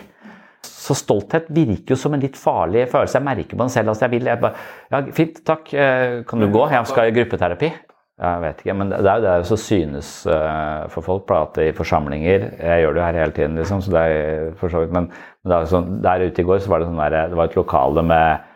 [0.67, 3.19] Så stolthet virker jo som en litt farlig følelse.
[3.19, 3.91] Jeg merker på den selv.
[3.93, 5.73] Altså jeg vil, jeg bare, ja, Fint, takk.
[5.73, 6.63] Eh, kan du gå?
[6.71, 7.71] Jeg skal i gruppeterapi.
[8.17, 11.67] Jeg vet ikke, men det er jo det som synes uh, for folk at i
[11.77, 14.95] forsamlinger Jeg gjør det jo her hele tiden, liksom, så det er for så vidt
[14.95, 15.11] Men,
[15.45, 18.03] det sånn, der ute i går så var det, sånn der, det var et lokale
[18.09, 18.47] med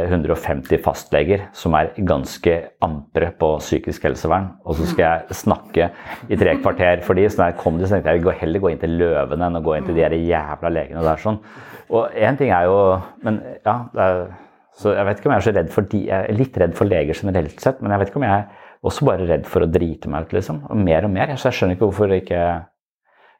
[0.00, 4.48] 150 fastleger som er ganske ampre på psykisk helsevern.
[4.64, 5.90] Og så skal jeg snakke
[6.32, 8.64] i tre kvarter for de, så da kom de, så tenkte jeg jeg vil heller
[8.64, 11.20] gå inn til løvene enn å gå inn til de her jævla legene der.
[11.20, 11.36] sånn.
[11.92, 12.80] Og én ting er jo
[13.20, 14.24] Men ja, er,
[14.72, 16.74] så jeg vet ikke om jeg er så redd for de, jeg er litt redd
[16.78, 19.64] for leger generelt sett, men jeg vet ikke om jeg er også bare redd for
[19.64, 20.64] å drite meg ut, liksom.
[20.70, 21.34] Og mer og mer.
[21.36, 22.42] Så jeg skjønner ikke hvorfor det ikke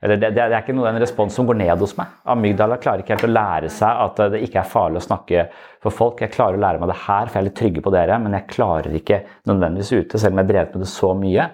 [0.03, 2.11] eller det, det, er ikke noe, en respons som går ned hos meg.
[2.33, 5.45] Amygdala klarer ikke helt å lære seg at det ikke er farlig å snakke
[5.85, 6.25] for folk.
[6.25, 8.35] Jeg klarer å lære meg det her, for jeg er litt trygge på dere, men
[8.35, 11.49] jeg klarer ikke nødvendigvis ute, selv om jeg drev med det så mye.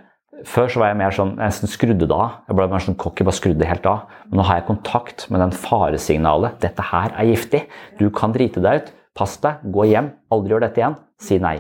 [0.49, 2.39] Før så var jeg mer sånn, jeg nesten skrudde det av.
[2.49, 4.19] Jeg ble mer sånn cocky, bare skrudde helt av.
[4.31, 6.61] Men nå har jeg kontakt med den faresignalet.
[6.65, 7.67] Dette her er giftig.
[8.01, 8.95] Du kan drite deg ut.
[9.19, 9.67] Pass deg.
[9.75, 10.15] Gå hjem.
[10.33, 10.97] Aldri gjør dette igjen.
[11.21, 11.59] Si nei.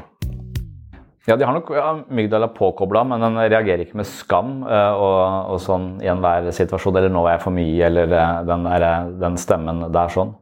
[1.28, 5.18] Ja, de har nok amygdala påkobla, men den reagerer ikke med skam uh, og,
[5.52, 6.96] og, sånn i enhver situasjon.
[6.96, 8.86] Eller 'nå er jeg for mye', eller uh, den, der,
[9.20, 10.32] den, stemmen der sånn.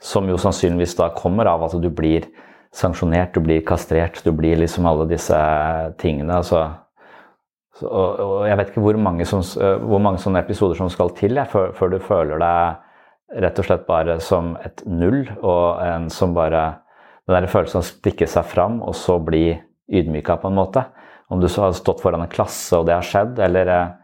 [0.00, 2.30] Som jo sannsynligvis da kommer av at du blir
[2.72, 5.36] sanksjonert, du blir kastrert, du blir liksom alle disse
[6.00, 6.40] tingene.
[6.40, 6.70] altså
[7.76, 9.44] så, og, og, jeg vet ikke hvor mange, som,
[9.84, 13.66] hvor mange, sånne episoder som skal til jeg, før, før, du føler deg rett og
[13.66, 16.80] slett bare som et null, og en som bare
[17.28, 19.52] Den der følelsen av å stikke seg fram, og så bli
[19.90, 20.84] ydmyka, på en måte.
[21.30, 23.96] Om du så har stått foran en klasse og det har skjedd, eller eh,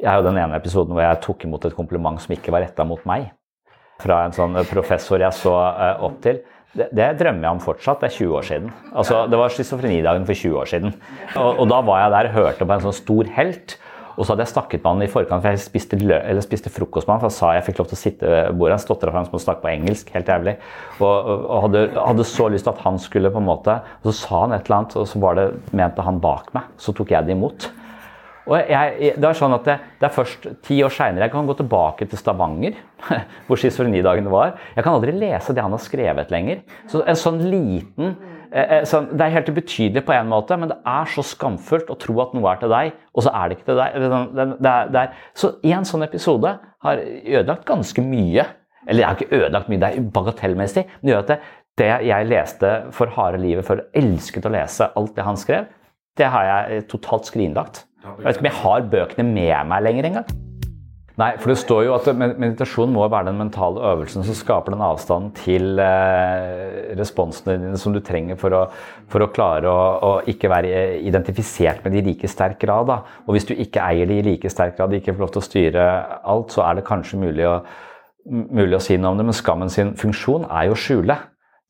[0.00, 2.62] Jeg er jo den ene episoden hvor jeg tok imot et kompliment som ikke var
[2.64, 3.26] retta mot meg.
[4.00, 6.38] Fra en sånn professor jeg så eh, opp til.
[6.70, 8.00] Det, det, drømmer jeg om fortsatt.
[8.00, 8.70] Det er 20 år siden.
[8.94, 10.94] Altså, det var schizofrenidagen for 20 år siden.
[11.34, 13.76] Og, og, da var jeg der og hørte på en sånn stor helt.
[14.16, 15.98] Og så hadde jeg snakket med han i forkant, for jeg spiste,
[16.44, 18.76] spiste frokost med han, for han sa jeg fikk lov til å sitte ved bordet.
[18.76, 20.56] Han stotra fram som å snakke på engelsk, helt jævlig.
[21.00, 24.16] Og, og hadde, hadde, så lyst til at han skulle på en måte Og så
[24.18, 25.46] sa han et eller annet, og så var det
[25.76, 26.72] mente han bak meg.
[26.80, 27.70] Så tok jeg det imot.
[28.50, 31.46] Og jeg, det er sånn at det, det er først ti år seinere jeg kan
[31.46, 32.78] gå tilbake til Stavanger,
[33.46, 34.56] hvor schizofrenidagene var.
[34.74, 36.64] Jeg kan aldri lese det han har skrevet lenger.
[36.90, 38.16] Så en sånn liten
[38.50, 42.16] så det er helt ubetydelig på en måte, men det er så skamfullt å tro
[42.24, 43.98] at noe er til deg, og så er det ikke til deg.
[44.00, 48.48] Det er, det er, så en sånn episode har ødelagt ganske mye.
[48.86, 51.40] Eller det har ikke ødelagt mye, det er bagatellmessig, men det gjør at det,
[51.80, 55.70] det jeg leste for harde livet før, elsket å lese alt det han skrev,
[56.18, 57.84] det har jeg totalt skrinlagt.
[58.02, 60.49] Jeg vet ikke om jeg har bøkene med meg lenger engang.
[61.20, 64.84] Nei, for det står jo at meditasjon må være den mentale øvelsen som skaper den
[64.84, 68.62] avstanden til eh, responsene dine som du trenger for å,
[69.10, 72.88] for å klare å, å, ikke være identifisert med de i like sterk grad.
[72.88, 73.00] Da.
[73.26, 75.48] Og hvis du ikke eier de i like sterk grad, ikke får lov til å
[75.48, 75.90] styre
[76.32, 77.58] alt, så er det kanskje mulig å,
[78.30, 79.28] mulig å si noe om det.
[79.28, 81.18] Men skammen sin funksjon er jo å skjule.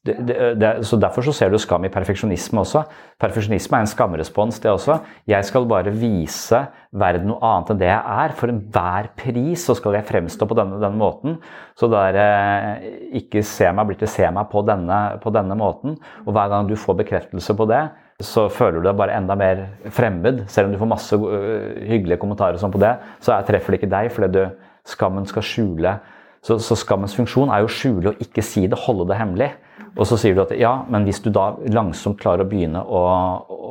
[0.00, 2.86] Det, det, det, så Derfor så ser du skam i perfeksjonisme også.
[3.20, 4.96] Perfeksjonisme er en skamrespons, det også.
[5.28, 6.62] Jeg skal bare vise
[6.96, 8.34] verden noe annet enn det jeg er.
[8.38, 11.36] For enhver pris så skal jeg fremstå på denne, denne måten.
[11.76, 12.86] Så der eh,
[13.20, 15.98] ikke se meg, blir til se meg på denne, på denne måten.
[16.24, 17.82] Og hver gang du får bekreftelse på det,
[18.24, 20.46] så føler du deg bare enda mer fremmed.
[20.52, 23.92] Selv om du får masse uh, hyggelige kommentarer sånn på det, så treffer det ikke
[23.92, 24.42] deg fordi du,
[24.88, 25.94] skammen skal skjule.
[26.44, 29.50] Så, så skammens funksjon er jo å skjule og ikke si det, holde det hemmelig.
[29.98, 33.02] Og så sier du at ja, men hvis du da langsomt klarer å begynne å,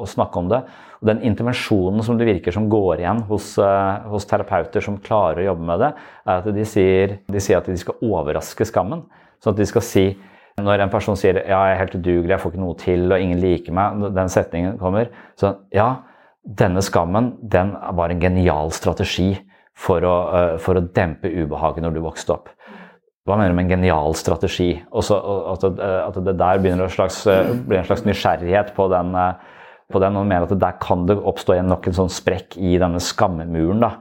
[0.03, 0.62] å snakke om det
[0.99, 5.39] og Den intervensjonen som det virker som går igjen hos, uh, hos, terapeuter som klarer
[5.39, 5.89] å jobbe med det,
[6.26, 9.05] er at de sier, de sier at de skal overraske skammen.
[9.39, 10.05] Sånn at de skal si
[10.59, 13.24] når en person sier ja, jeg er helt udugelig, jeg får ikke noe til, og
[13.24, 15.07] ingen liker meg, den setningen kommer
[15.39, 15.88] så ja,
[16.43, 19.30] denne skammen den var en genial strategi
[19.80, 22.51] for å, uh, for å dempe ubehaget når du vokste opp.
[23.30, 24.71] Hva mener du med en genial strategi?
[24.89, 25.19] Også,
[25.53, 27.21] at, at, det der begynner å slags,
[27.67, 29.13] blir en slags nysgjerrighet på den,
[29.93, 32.80] på den og mener at der kan det oppstå igjen nok en sånn sprekk i
[32.82, 33.86] denne skammemuren.
[33.86, 33.91] da.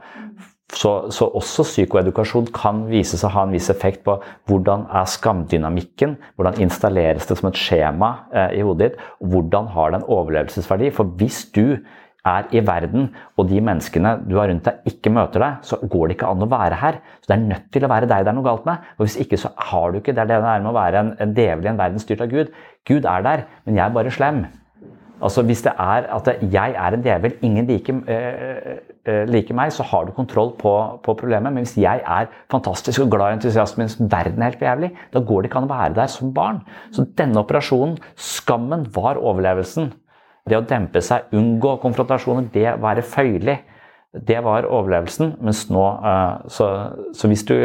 [0.69, 4.19] Så, så, også psykoedukasjon kan vise seg å ha en viss effekt på
[4.49, 9.71] hvordan er skamdynamikken, hvordan installeres det som et skjema eh, i hodet ditt, og hvordan
[9.73, 10.91] har det en overlevelsesverdi.
[10.93, 11.79] For hvis du
[12.27, 13.09] er i verden,
[13.39, 16.45] og de menneskene du har rundt deg, ikke møter deg, så går det ikke an
[16.45, 16.99] å være her.
[17.21, 18.87] Så det er nødt til å være deg det er noe galt med.
[18.97, 20.27] Og hvis ikke, så har du ikke det.
[20.27, 22.51] Det er det med å være en, en djevel i en verden styrt av Gud.
[22.89, 24.43] Gud er der, men jeg er bare slem.
[25.19, 29.73] Altså Hvis det er at jeg er en djevel, ingen liker, øh, øh, liker, meg,
[29.75, 31.53] så har du kontroll på, på, problemet.
[31.53, 34.91] Men hvis jeg er fantastisk og glad i entusiasme mens verden er helt for jævlig,
[35.13, 36.61] da går det ikke an å være der som barn.
[36.95, 39.91] Så denne operasjonen, skammen, var overlevelsen.
[40.49, 43.59] Det å dempe seg, unngå konfrontasjoner, det å være føyelig.
[44.09, 45.35] Det var overlevelsen.
[45.45, 46.69] Mens nå uh, så,
[47.13, 47.55] så, hvis du,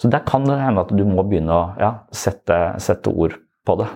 [0.00, 3.36] så der kan det hende at du må begynne å ja, sette, sette ord
[3.68, 3.90] på det.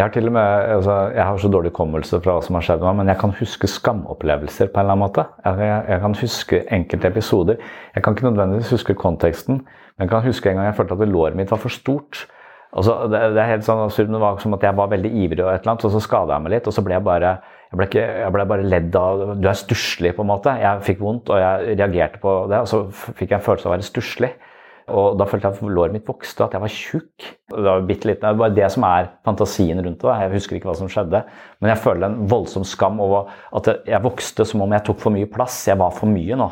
[0.00, 2.64] Jeg har til og med, altså, jeg har så dårlig hukommelse fra hva som har
[2.64, 5.24] skjedd med meg, men jeg kan huske skamopplevelser på en eller annen måte.
[5.44, 7.58] Jeg, jeg, jeg, kan huske enkelte episoder.
[7.96, 11.12] Jeg kan ikke nødvendigvis huske konteksten, men jeg kan huske en gang jeg følte at
[11.12, 12.22] låret mitt var for stort.
[12.70, 15.40] Altså, det, det, er helt sånn absurd, det var som at jeg var veldig ivrig,
[15.42, 16.68] og et eller annet, og så skada jeg meg litt.
[16.70, 17.32] Og så ble jeg bare
[17.70, 20.54] jeg ble, ikke, jeg ble bare ledd av Du er stusslig, på en måte.
[20.58, 22.62] Jeg fikk vondt, og jeg reagerte på det.
[22.64, 24.32] Og så fikk jeg en følelse av å være stusslig.
[24.90, 27.28] Og da følte jeg at låret mitt vokste, at jeg var tjukk.
[27.52, 30.16] Det var bitte litt, det var det som er fantasien rundt det.
[30.24, 31.22] Jeg husker ikke hva som skjedde.
[31.62, 35.14] Men jeg føler en voldsom skam over at jeg vokste som om jeg tok for
[35.14, 35.62] mye plass.
[35.70, 36.50] Jeg var for mye nå.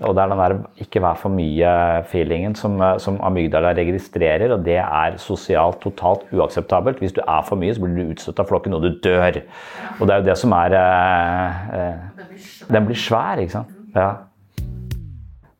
[0.00, 4.78] Og det er den der ikke vær for mye-feelingen som, som, amygdala registrerer, og det
[4.80, 7.02] er sosialt totalt uakseptabelt.
[7.04, 9.42] Hvis du er for mye, så blir du utstøtt av flokken, og du dør.
[9.98, 13.76] Og det er jo det som er eh, eh, Den blir svær, ikke sant.
[13.92, 14.10] Ja.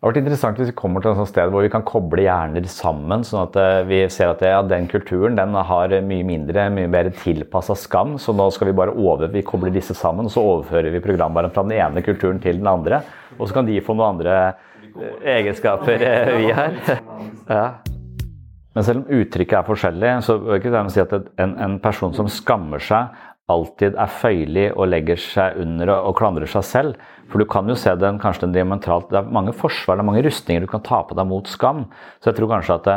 [0.01, 2.65] Det har vært interessant hvis vi kommer til et sted hvor vi kan koble hjerner
[2.73, 6.89] sammen, sånn at eh, vi ser at ja, den kulturen den har mye mindre, mye
[6.89, 8.17] mer tilpassa skam.
[8.17, 11.53] Så nå skal vi bare over, vi kobler disse sammen, og så overfører vi programvaren
[11.53, 13.05] fra den ene kulturen til den andre.
[13.41, 14.37] Og så kan de få noen andre
[14.93, 16.77] eh, egenskaper eh, vi har.
[17.51, 17.81] Ja.
[18.71, 22.13] Men selv om uttrykket er forskjellig, så vil ikke det si at en, en person
[22.15, 23.17] som skammer seg,
[23.51, 27.09] alltid er føyelig og legger seg under og, og klandrer seg selv.
[27.31, 30.09] For du kan jo se den kanskje den diametralt Det er mange forsvar, det er
[30.09, 31.85] mange rustninger du kan ta på deg mot skam.
[32.23, 32.89] Så jeg tror kanskje at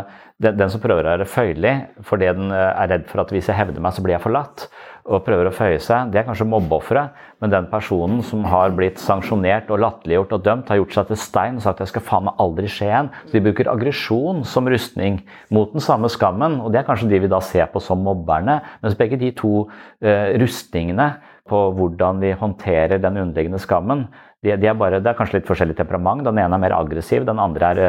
[0.42, 1.74] det, den som prøver å være føyelig
[2.08, 4.68] fordi den eh, er redd for at hvis jeg hevder meg, så blir jeg forlatt,
[5.04, 7.18] og prøver å føye seg, det er kanskje mobbeofferet.
[7.44, 11.20] Men den personen som har blitt sanksjonert og latterliggjort og dømt, har gjort seg til
[11.20, 13.12] stein og sagt jeg skal faen meg aldri skje igjen.
[13.26, 15.20] Så de bruker aggresjon som rustning
[15.54, 18.62] mot den samme skammen, og det er kanskje de vi da ser på som mobberne.
[18.84, 21.10] Mens begge de to uh, rustningene
[21.52, 24.08] på hvordan vi håndterer den underliggende skammen.
[24.44, 26.26] De, de er bare, det er kanskje litt forskjellig temperament.
[26.28, 27.82] Den ene er mer aggressiv, den andre er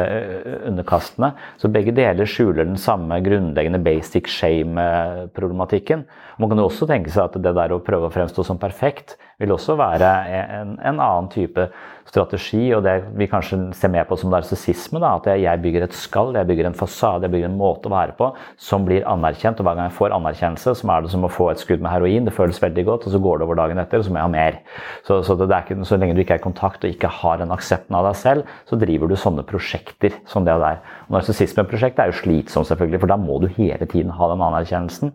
[0.69, 1.33] underkastende.
[1.61, 6.05] Så begge deler skjuler den samme grunnleggende basic shame-problematikken.
[6.39, 9.17] Man kan jo også tenke seg at det der å prøve å fremstå som perfekt
[9.41, 11.67] vil også være en, en annen type
[12.09, 15.01] strategi, og det vi kanskje ser mer på som narsissisme.
[15.05, 18.15] At jeg bygger et skall, jeg bygger en fasade, jeg bygger en måte å være
[18.17, 18.29] på
[18.61, 19.59] som blir anerkjent.
[19.59, 21.93] Og hver gang jeg får anerkjennelse, som er det som å få et skudd med
[21.93, 22.27] heroin.
[22.27, 24.27] Det føles veldig godt, og så går det over dagen etter, og så må jeg
[24.27, 24.59] ha mer.
[25.07, 27.97] Så, så, ikke, så lenge du ikke er i kontakt og ikke har en aksepten
[27.97, 30.81] av deg selv, så driver du sånne prosjekter som det der.
[31.13, 35.13] Narsissismeprosjektet er jo slitsomt, selvfølgelig, for da må du hele tiden ha den anerkjennelsen.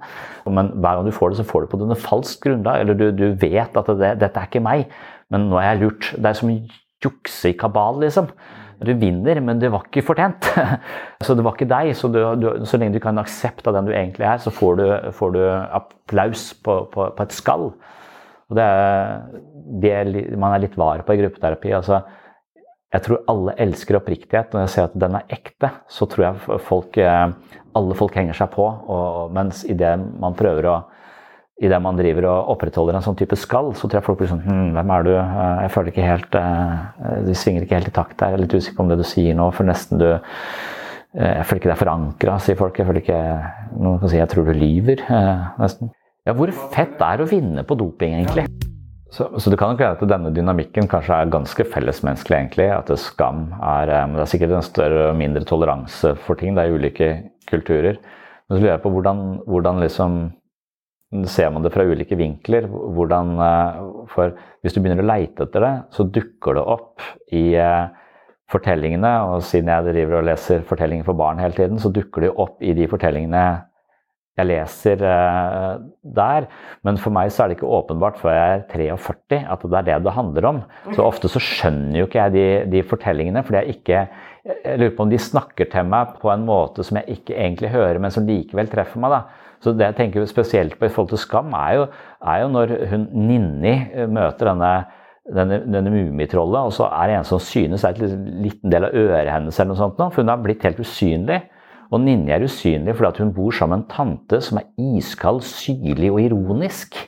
[0.51, 2.83] Men hver gang du får det, så får du på denne falskt grunnlag.
[2.83, 4.87] Eller du, du vet at det, dette er ikke meg,
[5.31, 6.13] men nå er jeg lurt.
[6.19, 6.51] Det er som
[7.05, 8.31] jukse i kabal, liksom.
[8.81, 10.47] Du vinner, men det var ikke fortjent.
[11.27, 11.93] Så det var ikke deg.
[11.97, 14.87] Så, du, du, så lenge du kan aksepte den du egentlig er, så får du,
[15.17, 17.69] får du applaus på, på, på, et skall.
[18.49, 19.21] Og det er
[19.85, 21.75] det man er litt var på i gruppeterapi.
[21.77, 22.01] altså
[22.91, 24.55] jeg tror alle elsker oppriktighet.
[24.55, 27.27] Når jeg ser at den er ekte, så tror jeg folk, eh,
[27.79, 28.67] alle folk henger seg på.
[28.67, 30.77] Og, mens idet man prøver å
[31.61, 34.31] i det man driver og opprettholder en sånn type skall, så tror jeg folk blir
[34.31, 35.11] sånn hm, Hvem er du?
[35.13, 38.33] Eh, jeg føler ikke helt Du De svinger ikke helt i takt der.
[38.33, 41.45] Jeg er litt usikker på om det du sier nå, for nesten du eh, Jeg
[41.51, 42.81] føler ikke det er forankra, sier folk.
[42.81, 43.21] Jeg føler ikke
[43.77, 45.05] Noen kan si jeg tror du lyver,
[45.61, 45.93] nesten.
[46.29, 48.47] Ja, hvor fett er det å vinne på doping, egentlig?
[49.11, 52.69] Så, så det kan nok at denne dynamikken kanskje er ganske fellesmenneskelig, egentlig.
[52.73, 56.57] At skam er Men det er sikkert en større og mindre toleranse for ting.
[56.57, 57.09] Det er ulike
[57.51, 57.99] kulturer.
[58.49, 60.21] Men så lurer jeg på hvordan, hvordan liksom
[61.27, 62.69] ser man det fra ulike vinkler.
[62.71, 63.81] Hvordan, eh,
[64.13, 67.89] for hvis du begynner å leite etter det, så dukker det opp i eh,
[68.51, 69.11] fortellingene.
[69.33, 72.63] Og siden jeg driver og leser fortellinger for barn hele tiden, så dukker det opp
[72.63, 73.45] i de fortellingene
[74.39, 75.83] jeg leser eh,
[76.17, 76.47] der.
[76.87, 79.89] Men for meg så er det ikke åpenbart før jeg er 43 at det er
[79.91, 80.63] det det handler om.
[80.95, 82.49] Så ofte så skjønner jo ikke jeg de,
[82.79, 84.05] de fortellingene, fordi jeg ikke
[84.41, 87.75] jeg lurer på om de snakker til meg på en måte som jeg ikke egentlig
[87.75, 89.13] hører, men som likevel treffer meg.
[89.13, 89.40] da.
[89.61, 91.87] Så det jeg tenker spesielt på i forhold til skam, er jo,
[92.25, 93.75] er jo når hun Ninni
[94.09, 94.73] møter denne
[95.35, 98.97] denne, denne mummitrollet, og så er det en som synes er en liten del av
[98.97, 101.41] øret hennes, eller noe sånt, for hun har blitt helt usynlig.
[101.91, 106.13] Og Ninni er usynlig fordi hun bor sammen med en tante som er iskald, syrlig
[106.13, 106.99] og ironisk.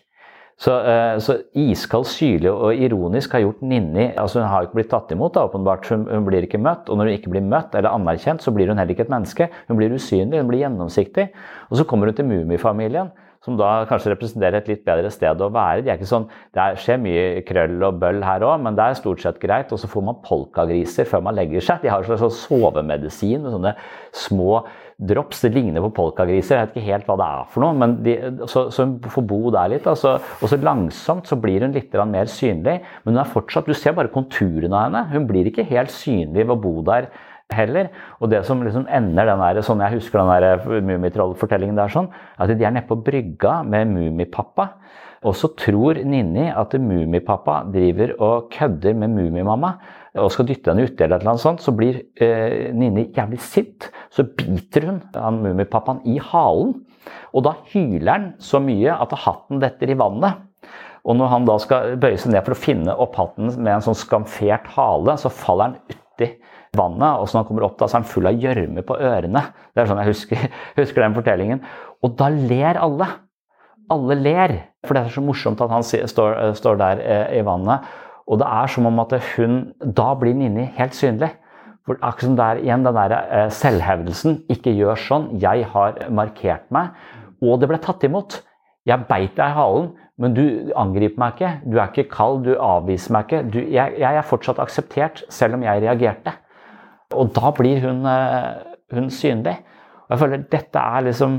[0.61, 4.93] Så, uh, så iskald, syrlig og ironisk har gjort Ninni altså Hun har ikke blitt
[4.93, 5.89] tatt imot, åpenbart.
[5.91, 6.91] Hun, blir ikke møtt.
[6.91, 9.49] Og når hun ikke blir møtt eller anerkjent, så blir hun heller ikke et menneske.
[9.69, 11.31] Hun blir usynlig, hun blir gjennomsiktig.
[11.71, 15.49] Og så kommer hun til Mummifamilien som da kanskje representerer et litt bedre sted å
[15.53, 15.83] være.
[15.83, 19.01] De er ikke sånn, Det skjer mye krøll og bøll her òg, men det er
[19.01, 19.73] stort sett greit.
[19.75, 21.83] Og så får man polkagriser før man legger seg.
[21.83, 23.75] De har en slags sovemedisin med sånne
[24.15, 24.63] små
[25.09, 25.43] drops.
[25.45, 26.59] Det ligner på polkagriser.
[26.59, 27.77] Jeg vet ikke helt hva det er for noe.
[27.79, 28.15] men de,
[28.47, 29.89] så, så, hun får bo der litt.
[29.91, 32.79] Altså, og så langsomt så blir hun litt mer synlig.
[33.05, 35.05] Men hun er fortsatt, du ser bare konturene av henne.
[35.13, 37.11] Hun blir ikke helt synlig ved å bo der
[37.53, 37.91] heller.
[38.21, 42.11] Og det som liksom ender den der, sånn jeg husker den der Mummitroll-fortellingen der, sånn,
[42.41, 44.71] at de er nede på brygga med Mummipappa.
[45.23, 49.77] Og så tror Ninni at Mummipappa driver og kødder med Mummimamma
[50.21, 53.89] og skal dytte henne uti, eller noe sånt, så blir eh, Nini jævlig sint.
[54.13, 56.75] Så biter hun han Mummipappaen i halen.
[57.33, 60.43] Og da hyler han så mye at hatten detter i vannet.
[61.03, 63.87] Og når han da skal bøye seg ned for å finne opp hatten med en
[63.89, 66.29] sånn skamfert hale, så faller han uti
[66.77, 68.97] vannet, og så når han kommer opp da, så er han full av gjørme på
[69.01, 69.43] ørene.
[69.73, 70.47] Det er sånn jeg husker,
[70.81, 71.65] husker, den fortellingen.
[72.05, 73.09] Og da ler alle.
[73.93, 74.55] Alle ler,
[74.87, 77.89] for det er så morsomt at han står, står der eh, i vannet.
[78.27, 81.33] Og det er som om at hun Da blir Ninni helt synlig.
[81.87, 84.45] For akkurat som der igjen den der eh, selvhevdelsen.
[84.53, 85.29] Ikke gjør sånn.
[85.43, 86.95] Jeg har markert meg.
[87.43, 88.39] Og det ble tatt imot.
[88.87, 90.45] Jeg beit deg i halen, men du
[90.79, 91.51] angriper meg ikke.
[91.67, 93.43] Du er ikke kald, du avviser meg ikke.
[93.51, 96.35] Du, jeg, jeg, er fortsatt akseptert, selv om jeg reagerte.
[97.15, 98.63] Og da blir hun, eh,
[98.95, 99.57] hun synlig.
[100.07, 101.39] Og jeg føler dette er liksom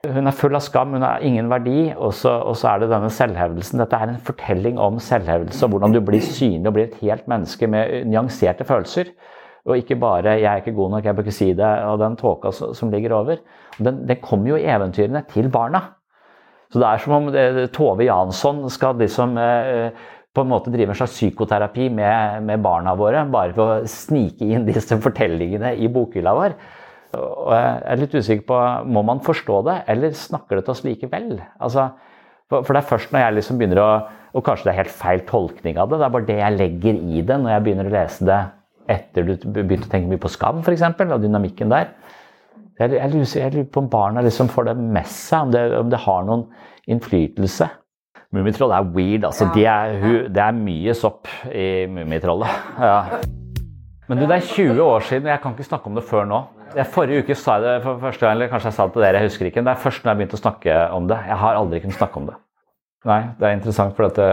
[0.00, 2.88] Hun er full av skam, hun har ingen verdi, og så, og så, er det
[2.88, 3.82] denne selvhevdelsen.
[3.82, 7.28] Dette er en fortelling om selvhevdelse og hvordan du blir synlig og blir et helt
[7.28, 9.12] menneske med nyanserte følelser.
[9.68, 12.16] Og ikke bare 'jeg er ikke god nok, jeg bør ikke si det', og den
[12.16, 13.36] tåka som ligger over.
[13.78, 15.80] Den, den kommer jo i eventyrene til barna.
[16.72, 19.90] Så det er som om det, Tove Jansson skal liksom eh,
[20.34, 24.46] på en måte drive en slags psykoterapi med, med, barna våre, bare for å snike
[24.46, 26.54] inn disse fortellingene i bokhylla vår.
[27.18, 30.84] Og jeg er litt usikker på må man forstå det, eller snakker det til oss
[30.86, 31.32] likevel?
[31.58, 31.88] Altså,
[32.50, 33.90] for, det er først når jeg liksom begynner å
[34.34, 36.98] Og kanskje det er helt feil tolkning av det, det er bare det jeg legger
[37.02, 38.40] i det når jeg begynner å lese det
[38.90, 41.92] etter du begynte å tenke mye på Skam, f.eks., og dynamikken der.
[42.80, 45.62] Jeg, jeg, lurer, jeg, lurer, på om barna liksom får det med seg, om det,
[45.78, 46.46] om det har noen
[46.90, 47.68] innflytelse.
[48.34, 49.26] Mummitroll er weird.
[49.28, 49.50] altså.
[49.50, 49.52] Ja.
[49.54, 52.70] De er, det er mye sopp i Mummitrollet.
[52.78, 53.20] Ja.
[54.08, 56.40] Men du, det er 20 år siden, jeg kan ikke snakke om det før nå.
[56.76, 59.02] Jeg forrige uke sa jeg det for første gang, eller kanskje jeg sa det til
[59.06, 59.64] dere, jeg husker ikke.
[59.66, 61.18] Det er først når jeg begynte å snakke om det.
[61.26, 62.38] Jeg har aldri kunnet snakke om det.
[63.08, 64.26] Nei, det er interessant, for det,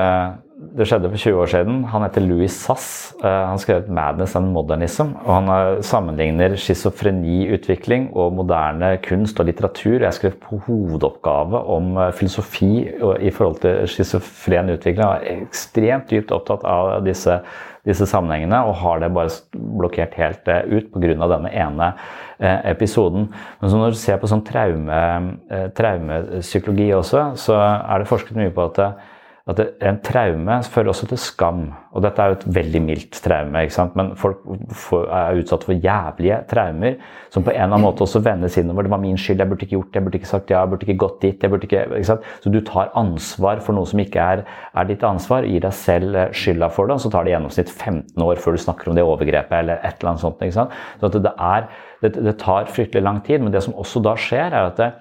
[0.76, 1.78] det, skjedde for 20 år siden.
[1.88, 3.14] Han heter Louis Sass.
[3.24, 5.14] Eh, han skrev 'Madness and Modernism'.
[5.24, 10.04] og Han sammenligner schizofreniutvikling og moderne kunst og litteratur.
[10.04, 12.90] Jeg skrev på hovedoppgave om eh, filosofi
[13.22, 15.00] i forhold til schizofren utvikling.
[15.00, 17.40] Jeg er ekstremt dypt opptatt av disse
[17.88, 21.30] disse sammenhengene, og har det bare blokkert helt eh, ut pga.
[21.34, 21.92] denne ene
[22.40, 23.30] eh, episoden.
[23.62, 25.04] Men når du ser på sånn traume,
[25.50, 28.84] eh, traumepsykologi også, så er det forsket mye på at
[29.48, 31.62] at en traume fører også til skam.
[31.96, 33.96] Og dette er jo et veldig mildt traume, ikke sant?
[33.96, 36.98] men folk er utsatt for jævlige traumer
[37.34, 38.86] som på en eller annen måte også vendes innover.
[38.86, 40.74] Det var min skyld, jeg burde ikke gjort det, jeg burde ikke sagt ja, jeg
[40.74, 41.42] burde ikke gått dit.
[41.44, 42.28] jeg burde ikke, ikke sant?
[42.44, 44.44] Så du tar ansvar for noe som ikke er,
[44.76, 47.38] er ditt ansvar, gir deg selv eh, skylda for det, og så tar det i
[47.38, 50.72] gjennomsnitt 15 år før du snakker om det overgrepet eller et eller annet sånt.
[51.00, 51.68] Så det, er,
[52.04, 54.92] det, det tar fryktelig lang tid, men det som også da skjer, er at det,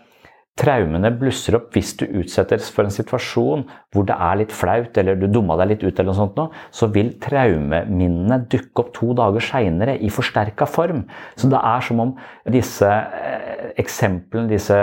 [0.57, 5.19] Traumene blusser opp hvis du utsettes for en situasjon hvor det er litt flaut, eller
[5.21, 6.39] du dumma deg litt ut, eller noe sånt,
[6.73, 11.05] så vil traumeminnene dukke opp to dager seinere i forsterka form.
[11.37, 12.17] Så det er som om
[12.49, 14.79] disse eh, eksemplene, disse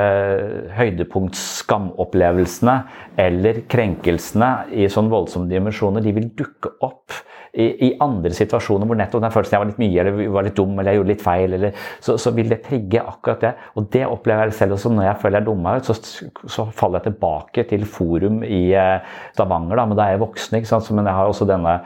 [0.78, 2.76] høydepunkt-skamopplevelsene
[3.26, 7.10] eller krenkelsene i sånn voldsomme dimensjoner, de vil dukke opp
[7.54, 10.72] i, andre situasjoner hvor nettopp den følelsen jeg var litt mye eller var litt dum
[10.74, 13.52] eller jeg gjorde litt feil, eller, så, så, vil det trigge akkurat det.
[13.78, 17.02] Og det opplever jeg selv også når jeg føler jeg dumma ut, så, så, faller
[17.02, 20.58] jeg tilbake til forum i eh, Stavanger, da, men da er jeg voksen.
[20.58, 20.90] ikke sant?
[20.98, 21.78] Men jeg har også denne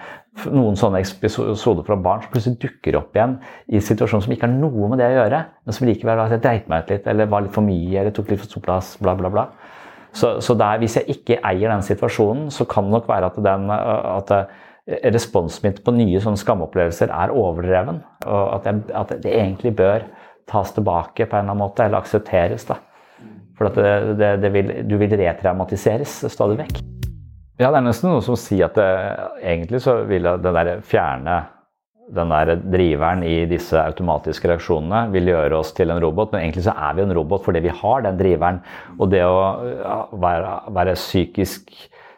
[0.54, 3.40] noen sånne episoder fra barn som plutselig dukker opp igjen
[3.74, 6.68] i situasjoner som ikke har noe med det å gjøre, men som likevel har dreit
[6.70, 9.16] meg ut litt, eller var litt for mye, eller tok litt for stor plass, bla,
[9.18, 9.48] bla, bla.
[10.18, 13.42] Så, så der, hvis jeg ikke eier den situasjonen, så kan det nok være at,
[13.44, 14.34] den, at
[14.88, 18.02] responsen min på nye sånne skamopplevelser er overdreven.
[18.26, 20.06] Og at, jeg, at, det egentlig bør
[20.48, 22.68] tas tilbake på en eller annen måte, eller aksepteres.
[22.70, 22.80] da.
[23.58, 26.80] For det, det, det vil, du vil retraumatiseres stadig vekk.
[27.58, 28.90] Ja, det er nesten noen som sier at det,
[29.42, 31.42] egentlig så vil den der fjerne
[32.14, 36.64] den der driveren i disse automatiske reaksjonene vil gjøre oss til en robot, men egentlig
[36.64, 38.62] så er vi en robot fordi vi har den driveren.
[38.96, 39.42] Og det å
[40.16, 41.74] være, være psykisk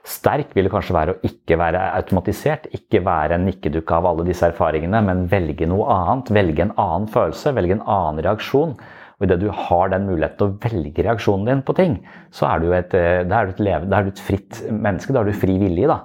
[0.10, 4.48] sterk vil kanskje være å ikke være automatisert, ikke være en nikkedukke av alle disse
[4.50, 6.32] erfaringene, men velge noe annet.
[6.40, 8.74] Velge en annen følelse, velge en annen reaksjon.
[9.20, 11.98] Og Idet du har den muligheten til å velge reaksjonen din på ting,
[12.32, 15.14] så er du et, eh, er du et, leve, er du et fritt menneske.
[15.14, 15.88] Da er du fri vilje.
[15.88, 16.00] da.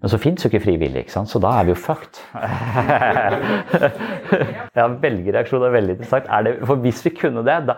[0.00, 1.28] Men så fins jo ikke frivillig, ikke sant?
[1.28, 2.22] så da er vi jo fucked.
[4.78, 6.28] ja, Velgerreaksjon er veldig interessant.
[6.32, 7.76] Er det, for hvis vi kunne det da,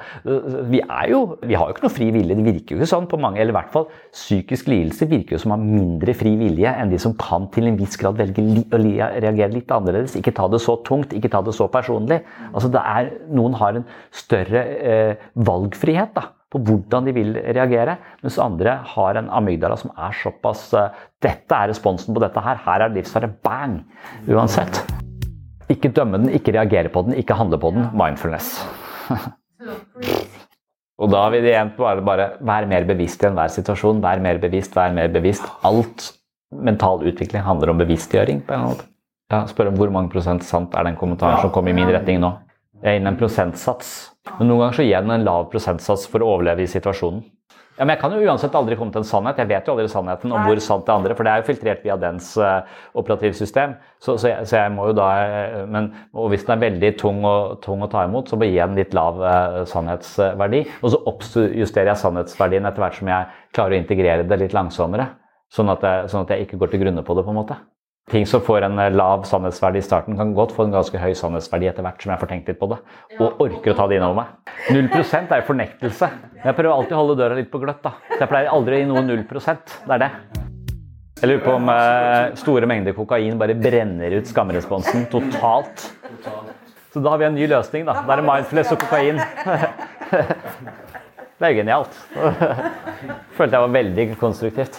[0.71, 2.37] vi, er jo, vi har jo ikke noe fri vilje.
[2.39, 3.41] Det virker jo ikke sånn på mange.
[3.43, 6.93] Eller i hvert fall psykisk lidelse virker jo som å ha mindre fri vilje enn
[6.93, 10.15] de som kan til en viss grad velge å reagere litt annerledes.
[10.21, 12.21] Ikke ta det så tungt, ikke ta det så personlig.
[12.53, 16.15] Altså det er, Noen har en større eh, valgfrihet.
[16.15, 20.91] da på hvordan de vil reagere, mens andre har en amygdala som er såpass uh,
[21.23, 22.61] Dette er responsen på dette her.
[22.65, 23.31] Her er livsfare.
[23.47, 23.79] Bang!
[24.29, 24.83] Uansett.
[25.73, 27.87] Ikke dømme den, ikke reagere på den, ikke handle på den.
[27.97, 28.59] Mindfulness.
[31.03, 34.03] Og da vil det igjen bare, bare være mer bevisst i enhver situasjon.
[34.05, 35.47] Vær mer bevisst, vær mer bevisst.
[35.67, 36.13] Alt
[36.53, 38.43] mental utvikling handler om bevisstgjøring.
[38.47, 38.87] på en måte.
[39.33, 42.21] Ja, spør om hvor mange prosent sant er den kommentaren som kom i min retning
[42.21, 42.35] nå.
[42.83, 43.93] Jeg er inne en prosentsats.
[44.39, 47.23] Men noen ganger så gir den en lav prosentsats for å overleve i situasjonen.
[47.79, 49.39] Ja, men Jeg kan jo uansett aldri komme til en sannhet.
[49.41, 51.81] Jeg vet jo aldri sannheten om hvor sant det andre, for det er jo filtrert
[51.87, 52.67] via dens uh,
[53.01, 53.73] operativsystem.
[53.97, 56.93] Så, så, jeg, så, jeg, må jo da, uh, men, og Hvis den er veldig
[57.01, 60.67] tung, og, tung å ta imot, så må jeg gi den litt lav uh, sannhetsverdi.
[60.83, 65.09] Og så oppjusterer jeg sannhetsverdien etter hvert som jeg klarer å integrere det litt langsommere.
[65.53, 67.25] Sånn at, jeg, sånn at jeg ikke går til grunne på det.
[67.25, 67.63] på en måte.
[68.11, 71.13] Ting som får en eh, lav sannhetsverdi i starten, kan godt få en ganske høy
[71.15, 72.79] sannhetsverdi etter hvert som jeg får tenkt litt på det.
[73.21, 74.27] Og orker å ta det innover meg.
[74.75, 74.89] 0
[75.23, 76.09] er jo fornektelse.
[76.43, 77.83] Jeg prøver alltid å holde døra litt på gløtt.
[77.85, 77.95] da.
[78.11, 79.77] Så jeg pleier aldri å gi noe 0 prosent.
[79.87, 80.11] Det er det.
[81.23, 85.85] Jeg lurer på om uh, store mengder kokain bare brenner ut skamresponsen totalt.
[86.91, 88.01] Så da har vi en ny løsning, da.
[88.03, 89.23] Da er det mindfulness og kokain.
[91.43, 91.95] Det er jo genialt.
[93.39, 94.79] Følte jeg var veldig konstruktivt.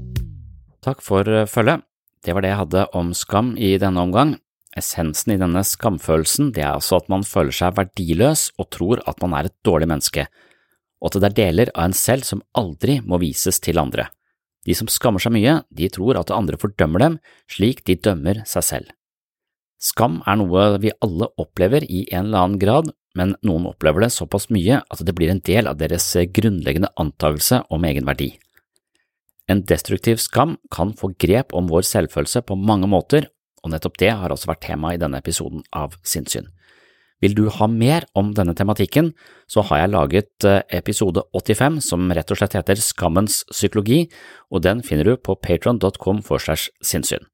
[0.84, 1.84] Takk for eh, følget.
[2.24, 4.34] Det var det jeg hadde om skam i denne omgang.
[4.76, 9.20] Essensen i denne skamfølelsen det er altså at man føler seg verdiløs og tror at
[9.22, 10.26] man er et dårlig menneske,
[11.00, 14.08] og at det er deler av en selv som aldri må vises til andre.
[14.64, 17.18] De som skammer seg mye, de tror at andre fordømmer dem
[17.52, 18.92] slik de dømmer seg selv.
[19.78, 24.14] Skam er noe vi alle opplever i en eller annen grad, men noen opplever det
[24.16, 28.32] såpass mye at det blir en del av deres grunnleggende antagelse om egen verdi.
[29.50, 33.28] En destruktiv skam kan få grep om vår selvfølelse på mange måter,
[33.64, 36.48] og nettopp det har også vært tema i denne episoden av Sinnssyn.
[37.22, 39.12] Vil du ha mer om denne tematikken,
[39.48, 44.02] så har jeg laget eh, episode 85 som rett og slett heter Skammens psykologi,
[44.52, 47.24] og den finner du på patron.com for segs sinnssyn.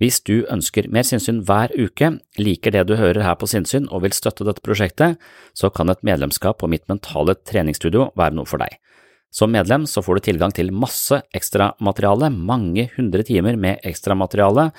[0.00, 4.02] Hvis du ønsker mer sinnssyn hver uke, liker det du hører her på Sinnssyn og
[4.04, 5.16] vil støtte dette prosjektet,
[5.56, 8.76] så kan et medlemskap på mitt mentale treningsstudio være noe for deg.
[9.36, 14.70] Som medlem så får du tilgang til masse ekstramateriale, mange hundre timer med ekstramateriale,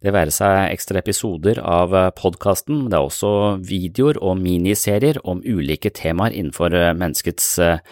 [0.00, 5.92] det være seg ekstra episoder av podkasten, det er også videoer og miniserier om ulike
[5.92, 7.84] temaer innenfor eh, menneskets eh,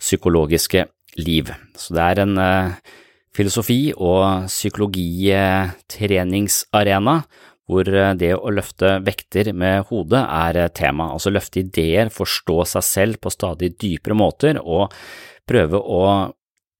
[0.00, 0.88] psykologiske
[1.20, 1.52] liv.
[1.76, 2.72] Så det er en eh,
[3.36, 7.20] filosofi- og psykologitreningsarena
[7.66, 7.82] hvor
[8.14, 13.30] det å løfte vekter med hodet er tema, altså løfte ideer, forstå seg selv på
[13.34, 14.94] stadig dypere måter og
[15.46, 16.02] prøve å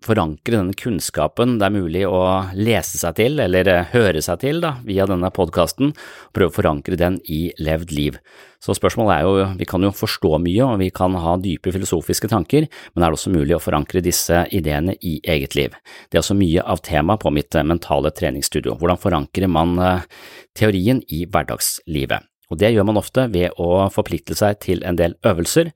[0.05, 2.21] forankre denne kunnskapen det er mulig å
[2.57, 5.95] lese seg til, eller eh, høre seg til da, via denne podkasten,
[6.37, 8.21] prøve å forankre den i levd liv.
[8.63, 12.31] Så spørsmålet er jo, vi kan jo forstå mye og vi kan ha dype filosofiske
[12.33, 15.77] tanker, men er det også mulig å forankre disse ideene i eget liv?
[16.11, 20.09] Det er også mye av temaet på mitt eh, mentale treningsstudio, hvordan forankrer man eh,
[20.57, 22.33] teorien i hverdagslivet?
[22.47, 25.73] Og det gjør man ofte ved å forplikte seg til en del øvelser,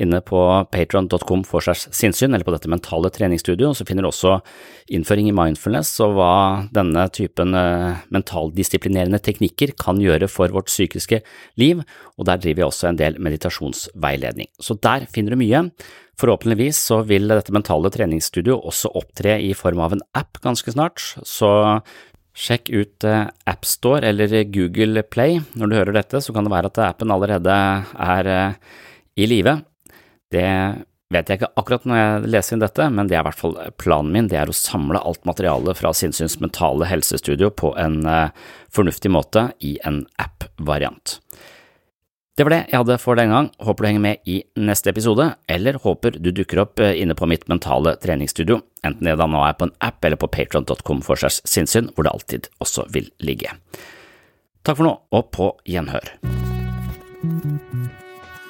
[0.00, 0.38] inne på
[0.74, 4.38] patron.com for segs sinnssyn, eller på dette mentale treningsstudioet, så finner du også
[4.94, 6.36] innføring i mindfulness og hva
[6.74, 11.20] denne typen uh, mentaldisiplinerende teknikker kan gjøre for vårt psykiske
[11.60, 11.84] liv,
[12.18, 14.50] og der driver vi også en del meditasjonsveiledning.
[14.58, 15.68] Så der finner du mye.
[16.20, 21.02] Forhåpentligvis så vil dette mentale treningsstudioet også opptre i form av en app ganske snart,
[21.26, 21.54] så
[22.34, 25.38] Sjekk ut eh, AppStore eller Google Play.
[25.54, 27.54] Når du hører dette, så kan det være at appen allerede
[27.94, 28.56] er eh,
[29.22, 29.54] i live.
[30.32, 30.48] Det
[31.14, 33.56] vet jeg ikke akkurat når jeg leser inn dette, men det er i hvert fall
[33.80, 34.28] planen min.
[34.30, 38.32] Det er å samle alt materialet fra Sinnsyns mentale helsestudio på en uh,
[38.74, 41.18] fornuftig måte i en app-variant.
[42.34, 43.48] Det var det jeg hadde for den gang.
[43.62, 47.28] Håper du henger med i neste episode, eller håper du dukker opp eh, inne på
[47.30, 51.20] mitt mentale treningsstudio, enten det da nå er på en app eller på patron.com for
[51.20, 53.54] segs sinnssyn, hvor det alltid også vil ligge.
[54.66, 56.16] Takk for nå, og på gjenhør.